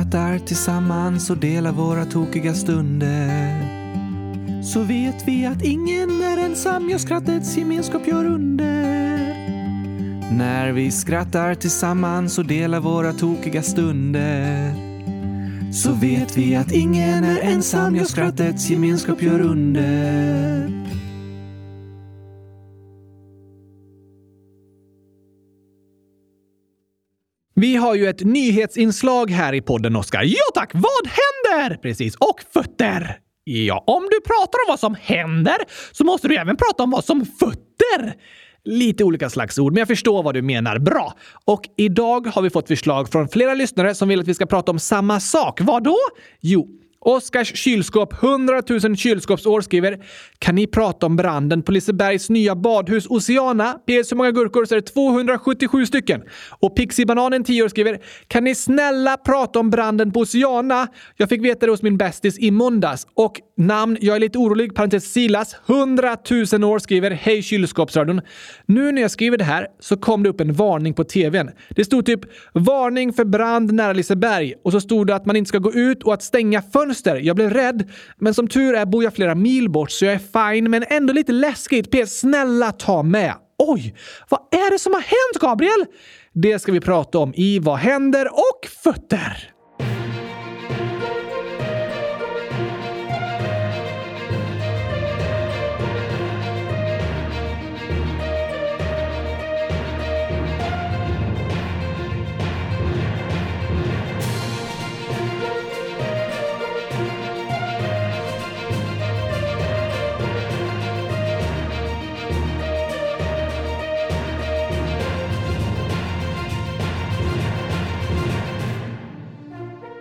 [0.03, 3.67] skrattar tillsammans och delar våra tokiga stunder
[4.63, 9.17] så vet vi att ingen är ensam, ja skrattets gemenskap gör under.
[10.31, 14.73] När vi skrattar tillsammans och delar våra tokiga stunder
[15.71, 20.82] så vet vi att ingen är ensam, ja skrattets gemenskap gör under.
[27.63, 30.23] Vi har ju ett nyhetsinslag här i podden, Oskar.
[30.23, 30.71] Ja tack!
[30.73, 31.77] Vad händer?
[31.77, 32.15] Precis.
[32.15, 33.17] Och fötter.
[33.43, 35.55] Ja, om du pratar om vad som händer
[35.91, 38.13] så måste du även prata om vad som fötter.
[38.63, 40.79] Lite olika slags ord, men jag förstår vad du menar.
[40.79, 41.13] Bra!
[41.45, 44.71] Och idag har vi fått förslag från flera lyssnare som vill att vi ska prata
[44.71, 45.61] om samma sak.
[45.61, 45.97] Vad då?
[46.39, 46.67] Jo,
[47.05, 49.97] Oskars kylskåp 100 000 kylskåpsår skriver
[50.39, 53.73] “Kan ni prata om branden på Lisebergs nya badhus Oceana?
[53.73, 56.21] PS hur många gurkor så är det 277 stycken.”
[56.59, 60.87] Och Pixibananen10 år skriver “Kan ni snälla prata om branden på Oceana?
[61.17, 64.75] Jag fick veta det hos min bästis i måndags.” Och namn “Jag är lite orolig”
[64.75, 66.17] parentes Silas 100
[66.53, 68.21] 000 år skriver “Hej kylskåpsradion.
[68.65, 71.49] Nu när jag skriver det här så kom det upp en varning på tvn.
[71.69, 72.21] Det stod typ
[72.53, 76.03] “Varning för brand nära Liseberg” och så stod det att man inte ska gå ut
[76.03, 77.15] och att stänga fönstret fönster.
[77.15, 80.53] Jag blev rädd, men som tur är bor jag flera mil bort så jag är
[80.53, 81.91] fine, men ändå lite läskigt.
[81.91, 83.33] PS, snälla ta med.
[83.57, 83.95] Oj,
[84.29, 85.85] vad är det som har hänt, Gabriel?
[86.33, 89.52] Det ska vi prata om i Vad händer och fötter.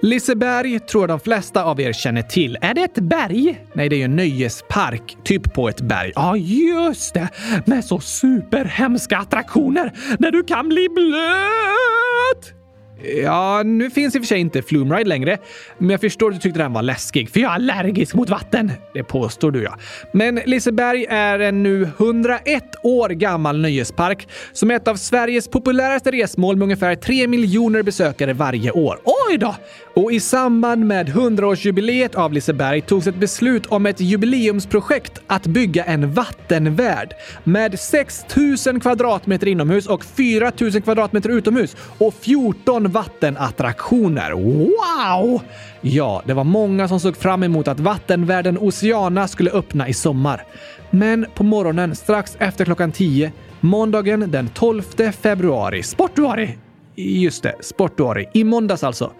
[0.04, 2.58] Liseberg tror jag de flesta av er känner till.
[2.60, 3.66] Är det ett berg?
[3.72, 5.16] Nej, det är ju en nöjespark.
[5.24, 6.12] Typ på ett berg.
[6.14, 7.28] Ja, just det!
[7.66, 12.61] Med så superhemska attraktioner där du kan bli blöt!
[13.04, 15.38] Ja, nu finns i och för sig inte Flumride längre,
[15.78, 18.72] men jag förstår att du tyckte den var läskig, för jag är allergisk mot vatten.
[18.94, 19.76] Det påstår du ja.
[20.12, 26.10] Men Liseberg är en nu 101 år gammal nöjespark som är ett av Sveriges populäraste
[26.10, 28.98] resmål med ungefär 3 miljoner besökare varje år.
[29.04, 29.54] Oj då!
[29.94, 35.84] Och i samband med 100-årsjubileet av Liseberg togs ett beslut om ett jubileumsprojekt att bygga
[35.84, 38.24] en vattenvärld med 6
[38.66, 44.32] 000 kvadratmeter inomhus och 4 000 kvadratmeter utomhus och 14 vattenattraktioner.
[44.32, 45.42] Wow!
[45.80, 50.44] Ja, det var många som såg fram emot att vattenvärlden Oceana skulle öppna i sommar.
[50.90, 54.82] Men på morgonen strax efter klockan 10, måndagen den 12
[55.22, 56.58] februari, sportuari,
[56.96, 59.12] just det, sportuari, i måndags alltså,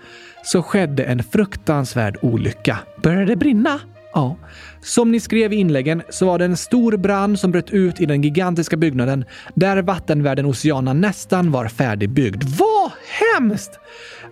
[0.44, 2.78] så skedde en fruktansvärd olycka.
[3.02, 3.80] Började det brinna?
[4.14, 4.36] Ja.
[4.80, 8.06] Som ni skrev i inläggen så var det en stor brand som bröt ut i
[8.06, 12.42] den gigantiska byggnaden där vattenvärlden Oceana nästan var färdigbyggd.
[12.44, 12.90] Vad
[13.34, 13.78] hemskt!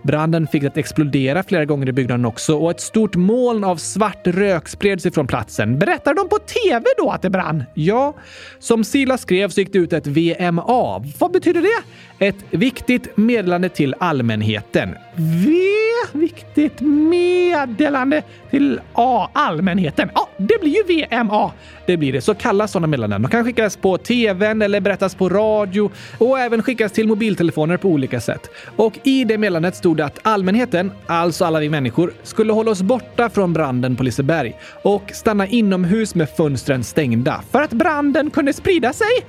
[0.03, 4.27] Branden fick att explodera flera gånger i byggnaden också och ett stort moln av svart
[4.27, 5.79] rök spreds ifrån platsen.
[5.79, 7.63] Berättar de på TV då att det brann?
[7.73, 8.15] Ja.
[8.59, 11.03] Som Sila skrev så gick det ut ett VMA.
[11.19, 11.83] Vad betyder det?
[12.21, 14.95] Ett viktigt meddelande till allmänheten.
[15.15, 15.53] V?
[16.11, 19.29] Viktigt meddelande till A.
[19.33, 20.09] Allmänheten.
[20.15, 21.51] Ja, det blir ju VMA.
[21.85, 22.21] Det blir det.
[22.21, 23.21] Så kallas sådana meddelanden.
[23.21, 27.89] De kan skickas på TVn eller berättas på radio och även skickas till mobiltelefoner på
[27.89, 28.49] olika sätt.
[28.75, 32.81] Och i det meddelandet stod det att allmänheten, alltså alla vi människor, skulle hålla oss
[32.81, 38.53] borta från branden på Liseberg och stanna inomhus med fönstren stängda för att branden kunde
[38.53, 39.25] sprida sig.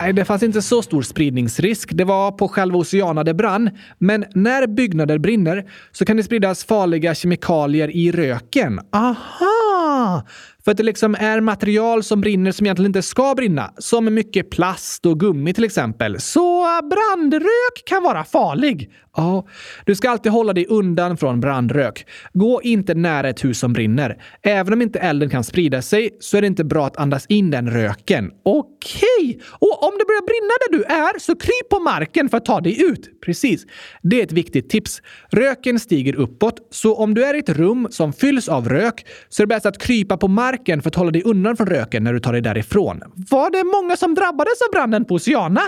[0.00, 1.90] Nej, det fanns inte så stor spridningsrisk.
[1.92, 3.70] Det var på själva Oceana det brann.
[3.98, 8.80] Men när byggnader brinner så kan det spridas farliga kemikalier i röken.
[8.92, 10.22] Aha!
[10.68, 13.72] För att det liksom är material som brinner som egentligen inte ska brinna.
[13.78, 16.20] Som mycket plast och gummi till exempel.
[16.20, 18.90] Så brandrök kan vara farlig.
[19.16, 19.46] Ja,
[19.86, 22.06] du ska alltid hålla dig undan från brandrök.
[22.32, 24.22] Gå inte nära ett hus som brinner.
[24.42, 27.50] Även om inte elden kan sprida sig så är det inte bra att andas in
[27.50, 28.30] den röken.
[28.44, 29.40] Okej!
[29.50, 32.60] Och om det börjar brinna där du är så kryp på marken för att ta
[32.60, 33.20] dig ut.
[33.24, 33.66] Precis.
[34.02, 35.02] Det är ett viktigt tips.
[35.30, 39.42] Röken stiger uppåt, så om du är i ett rum som fylls av rök så
[39.42, 42.12] är det bäst att krypa på marken för att hålla dig undan från röken när
[42.12, 43.02] du tar dig därifrån.
[43.30, 45.60] Var det många som drabbades av branden på Oceana?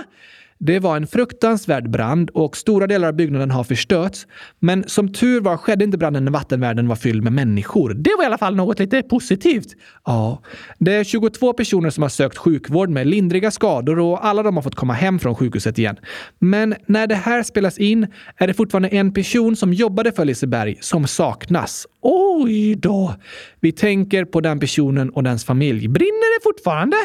[0.63, 4.27] Det var en fruktansvärd brand och stora delar av byggnaden har förstörts.
[4.59, 7.95] Men som tur var skedde inte branden när vattenvärlden var fylld med människor.
[7.95, 9.69] Det var i alla fall något lite positivt.
[10.05, 10.43] Ja,
[10.79, 14.63] det är 22 personer som har sökt sjukvård med lindriga skador och alla de har
[14.63, 15.97] fått komma hem från sjukhuset igen.
[16.39, 18.07] Men när det här spelas in
[18.37, 21.87] är det fortfarande en person som jobbade för Liseberg som saknas.
[22.03, 23.15] Oj då!
[23.61, 25.89] Vi tänker på den personen och dens familj.
[25.89, 26.97] Brinner det fortfarande?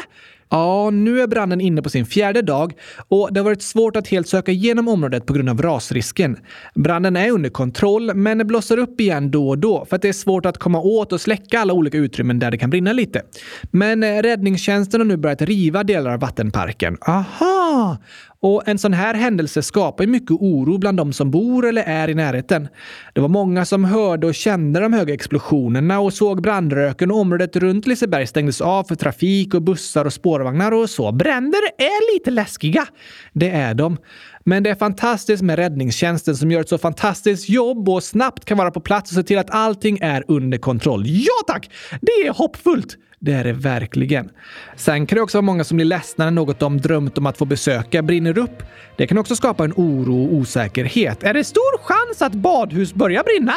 [0.50, 2.72] Ja, nu är branden inne på sin fjärde dag
[3.08, 6.36] och det har varit svårt att helt söka igenom området på grund av rasrisken.
[6.74, 10.12] Branden är under kontroll, men blossar upp igen då och då för att det är
[10.12, 13.22] svårt att komma åt och släcka alla olika utrymmen där det kan brinna lite.
[13.70, 16.96] Men eh, räddningstjänsten har nu börjat riva delar av vattenparken.
[17.00, 17.55] Aha!
[17.76, 17.96] Ah,
[18.40, 22.08] och en sån här händelse skapar ju mycket oro bland de som bor eller är
[22.08, 22.68] i närheten.
[23.12, 27.56] Det var många som hörde och kände de höga explosionerna och såg brandröken och området
[27.56, 31.12] runt Liseberg stängdes av för trafik och bussar och spårvagnar och så.
[31.12, 32.86] Bränder är lite läskiga.
[33.32, 33.96] Det är de.
[34.44, 38.58] Men det är fantastiskt med räddningstjänsten som gör ett så fantastiskt jobb och snabbt kan
[38.58, 41.04] vara på plats och se till att allting är under kontroll.
[41.06, 41.70] Ja tack!
[42.00, 42.96] Det är hoppfullt!
[43.18, 44.30] Det är det verkligen.
[44.76, 47.38] Sen kan det också vara många som blir ledsna när något de drömt om att
[47.38, 48.62] få besöka brinner upp.
[48.96, 51.22] Det kan också skapa en oro och osäkerhet.
[51.22, 53.54] Är det stor chans att badhus börjar brinna?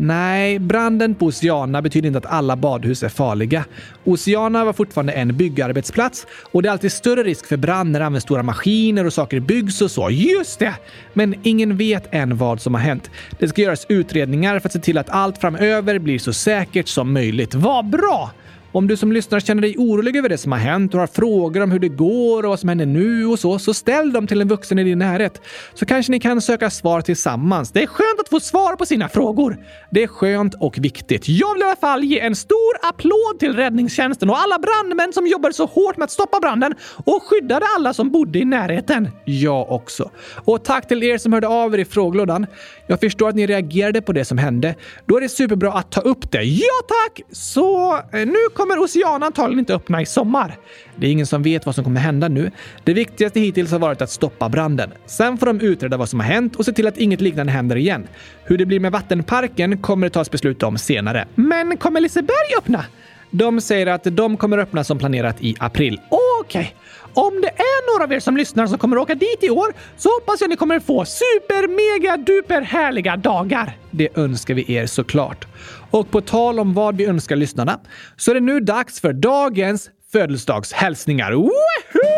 [0.00, 3.64] Nej, branden på Oceana betyder inte att alla badhus är farliga.
[4.04, 8.06] Oceana var fortfarande en byggarbetsplats och det är alltid större risk för brand när det
[8.06, 10.10] används stora maskiner och saker byggs och så.
[10.10, 10.74] Just det!
[11.12, 13.10] Men ingen vet än vad som har hänt.
[13.38, 17.12] Det ska göras utredningar för att se till att allt framöver blir så säkert som
[17.12, 17.54] möjligt.
[17.54, 18.32] Vad bra!
[18.72, 21.62] Om du som lyssnar känner dig orolig över det som har hänt och har frågor
[21.62, 24.40] om hur det går och vad som händer nu och så, så ställ dem till
[24.40, 25.40] en vuxen i din närhet.
[25.74, 27.72] Så kanske ni kan söka svar tillsammans.
[27.72, 29.56] Det är skönt att få svar på sina frågor.
[29.90, 31.28] Det är skönt och viktigt.
[31.28, 35.26] Jag vill i alla fall ge en stor applåd till räddningstjänsten och alla brandmän som
[35.26, 39.10] jobbade så hårt med att stoppa branden och skyddade alla som bodde i närheten.
[39.24, 40.10] Jag också.
[40.44, 42.46] Och tack till er som hörde av er i frågelådan.
[42.90, 44.74] Jag förstår att ni reagerade på det som hände.
[45.06, 46.42] Då är det superbra att ta upp det.
[46.42, 47.20] Ja tack!
[47.30, 50.56] Så eh, nu kommer Oceana antagligen inte öppna i sommar.
[50.96, 52.50] Det är ingen som vet vad som kommer hända nu.
[52.84, 54.90] Det viktigaste hittills har varit att stoppa branden.
[55.06, 57.76] Sen får de utreda vad som har hänt och se till att inget liknande händer
[57.76, 58.08] igen.
[58.44, 61.28] Hur det blir med vattenparken kommer det tas beslut om senare.
[61.34, 62.84] Men kommer Liseberg öppna?
[63.30, 66.00] De säger att de kommer öppna som planerat i april.
[66.08, 66.60] Okej.
[66.60, 66.72] Okay.
[67.18, 70.08] Om det är några av er som lyssnar som kommer åka dit i år så
[70.08, 73.76] hoppas jag ni kommer få super mega duper härliga dagar.
[73.90, 75.46] Det önskar vi er såklart.
[75.90, 77.80] Och på tal om vad vi önskar lyssnarna
[78.16, 81.32] så är det nu dags för dagens födelsedagshälsningar.
[81.32, 82.17] Woohoo!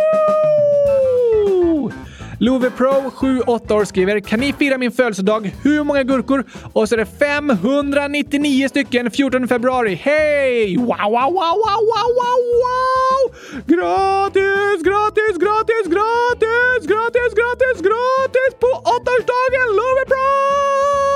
[2.42, 5.54] Love Pro, 7-8 år, skriver “Kan ni fira min födelsedag?
[5.62, 9.94] Hur många gurkor?” Och så är det 599 stycken 14 februari.
[9.94, 10.76] Hej!
[10.76, 13.20] Wow, wow, wow, wow, wow, wow, wow!
[13.66, 21.09] Gratis, gratis, gratis, gratis, gratis, gratis, gratis på åttaårsdagen Love Pro!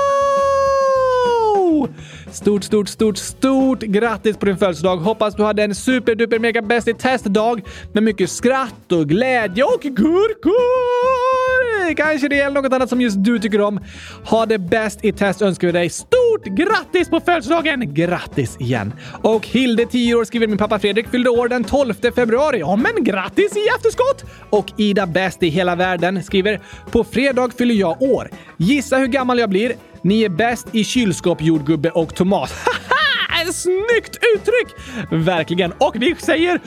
[2.35, 4.97] Stort, stort, stort, stort grattis på din födelsedag!
[4.97, 7.61] Hoppas du hade en superduper mega bäst i testdag
[7.93, 11.95] med mycket skratt och glädje och gurkor!
[11.95, 13.79] Kanske det eller något annat som just du tycker om.
[14.25, 15.89] Ha det bäst i test önskar vi dig.
[15.89, 17.93] Stort grattis på födelsedagen!
[17.93, 18.93] Grattis igen!
[19.21, 22.59] Och Hilde, 10 år, skriver min pappa Fredrik fyllde år den 12 februari.
[22.59, 24.25] Ja, men grattis i efterskott!
[24.49, 26.61] Och Ida, bäst i hela världen, skriver
[26.91, 28.29] på fredag fyller jag år.
[28.57, 29.73] Gissa hur gammal jag blir?
[30.05, 32.53] Ni är bäst i kylskåp, jordgubbe och tomat.
[33.53, 34.75] Snyggt uttryck!
[35.11, 35.71] Verkligen.
[35.71, 36.59] Och vi säger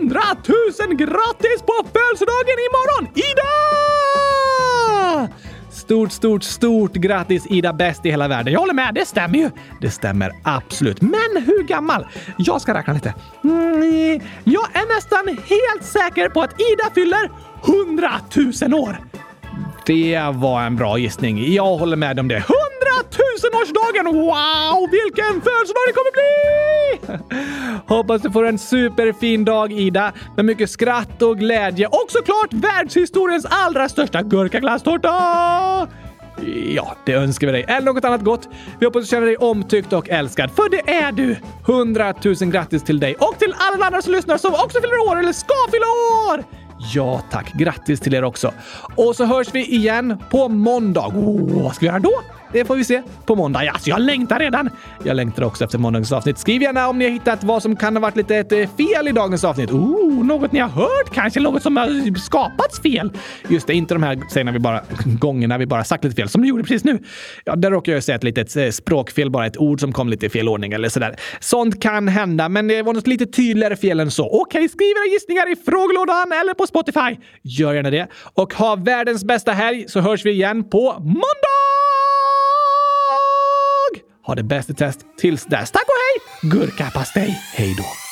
[0.00, 3.52] 100 000 grattis på födelsedagen imorgon, Ida!
[5.70, 8.52] Stort, stort, stort grattis Ida bäst i hela världen.
[8.52, 9.50] Jag håller med, det stämmer ju.
[9.80, 11.02] Det stämmer absolut.
[11.02, 12.06] Men hur gammal?
[12.38, 13.14] Jag ska räkna lite.
[13.44, 17.30] Mm, jag är nästan helt säker på att Ida fyller
[17.88, 18.10] 100
[18.70, 18.98] 000 år.
[19.86, 21.52] Det var en bra gissning.
[21.52, 22.44] Jag håller med om det
[23.62, 24.06] årsdagen!
[24.06, 26.30] Wow, vilken födelsedag det kommer bli!
[27.96, 33.46] Hoppas du får en superfin dag, Ida, med mycket skratt och glädje och såklart världshistoriens
[33.50, 35.88] allra största gurkaglasstårta!
[36.74, 37.64] Ja, det önskar vi dig.
[37.68, 38.48] Eller något annat gott.
[38.78, 41.36] Vi hoppas du känner dig omtyckt och älskad, för det är du!
[41.68, 45.18] 100 000 grattis till dig och till alla andra som lyssnar som också fyller år
[45.18, 46.44] eller ska fylla år!
[46.94, 48.52] Ja tack, grattis till er också.
[48.96, 51.06] Och så hörs vi igen på måndag.
[51.06, 52.22] Oh, vad ska vi göra då?
[52.52, 53.64] Det får vi se på måndag.
[53.64, 54.70] Ja, så jag längtar redan!
[55.04, 56.38] Jag längtar också efter måndagens avsnitt.
[56.38, 59.08] Skriv gärna om ni har hittat vad som kan ha varit lite ett eh, fel
[59.08, 59.70] i dagens avsnitt.
[59.70, 61.40] Oh, något ni har hört kanske?
[61.40, 63.12] Något som har skapats fel?
[63.48, 66.42] Just det, inte de här sägerna vi bara, gångerna vi bara sagt lite fel, som
[66.42, 66.98] du gjorde precis nu.
[67.44, 70.26] Ja, där råkar jag säga ett litet eh, språkfel, bara ett ord som kom lite
[70.26, 71.16] i fel ordning eller sådär.
[71.40, 74.28] Sånt kan hända, men det var något lite tydligare fel än så.
[74.28, 77.16] Okej, skriv era gissningar i frågelådan eller på Spotify.
[77.42, 78.08] Gör gärna det.
[78.34, 82.09] Och ha världens bästa helg så hörs vi igen på måndag!
[84.30, 85.70] Ha det bäst i test tills dess.
[85.70, 86.50] Tack och hej!
[86.50, 87.38] Gurkapastej.
[87.54, 88.09] Hej då!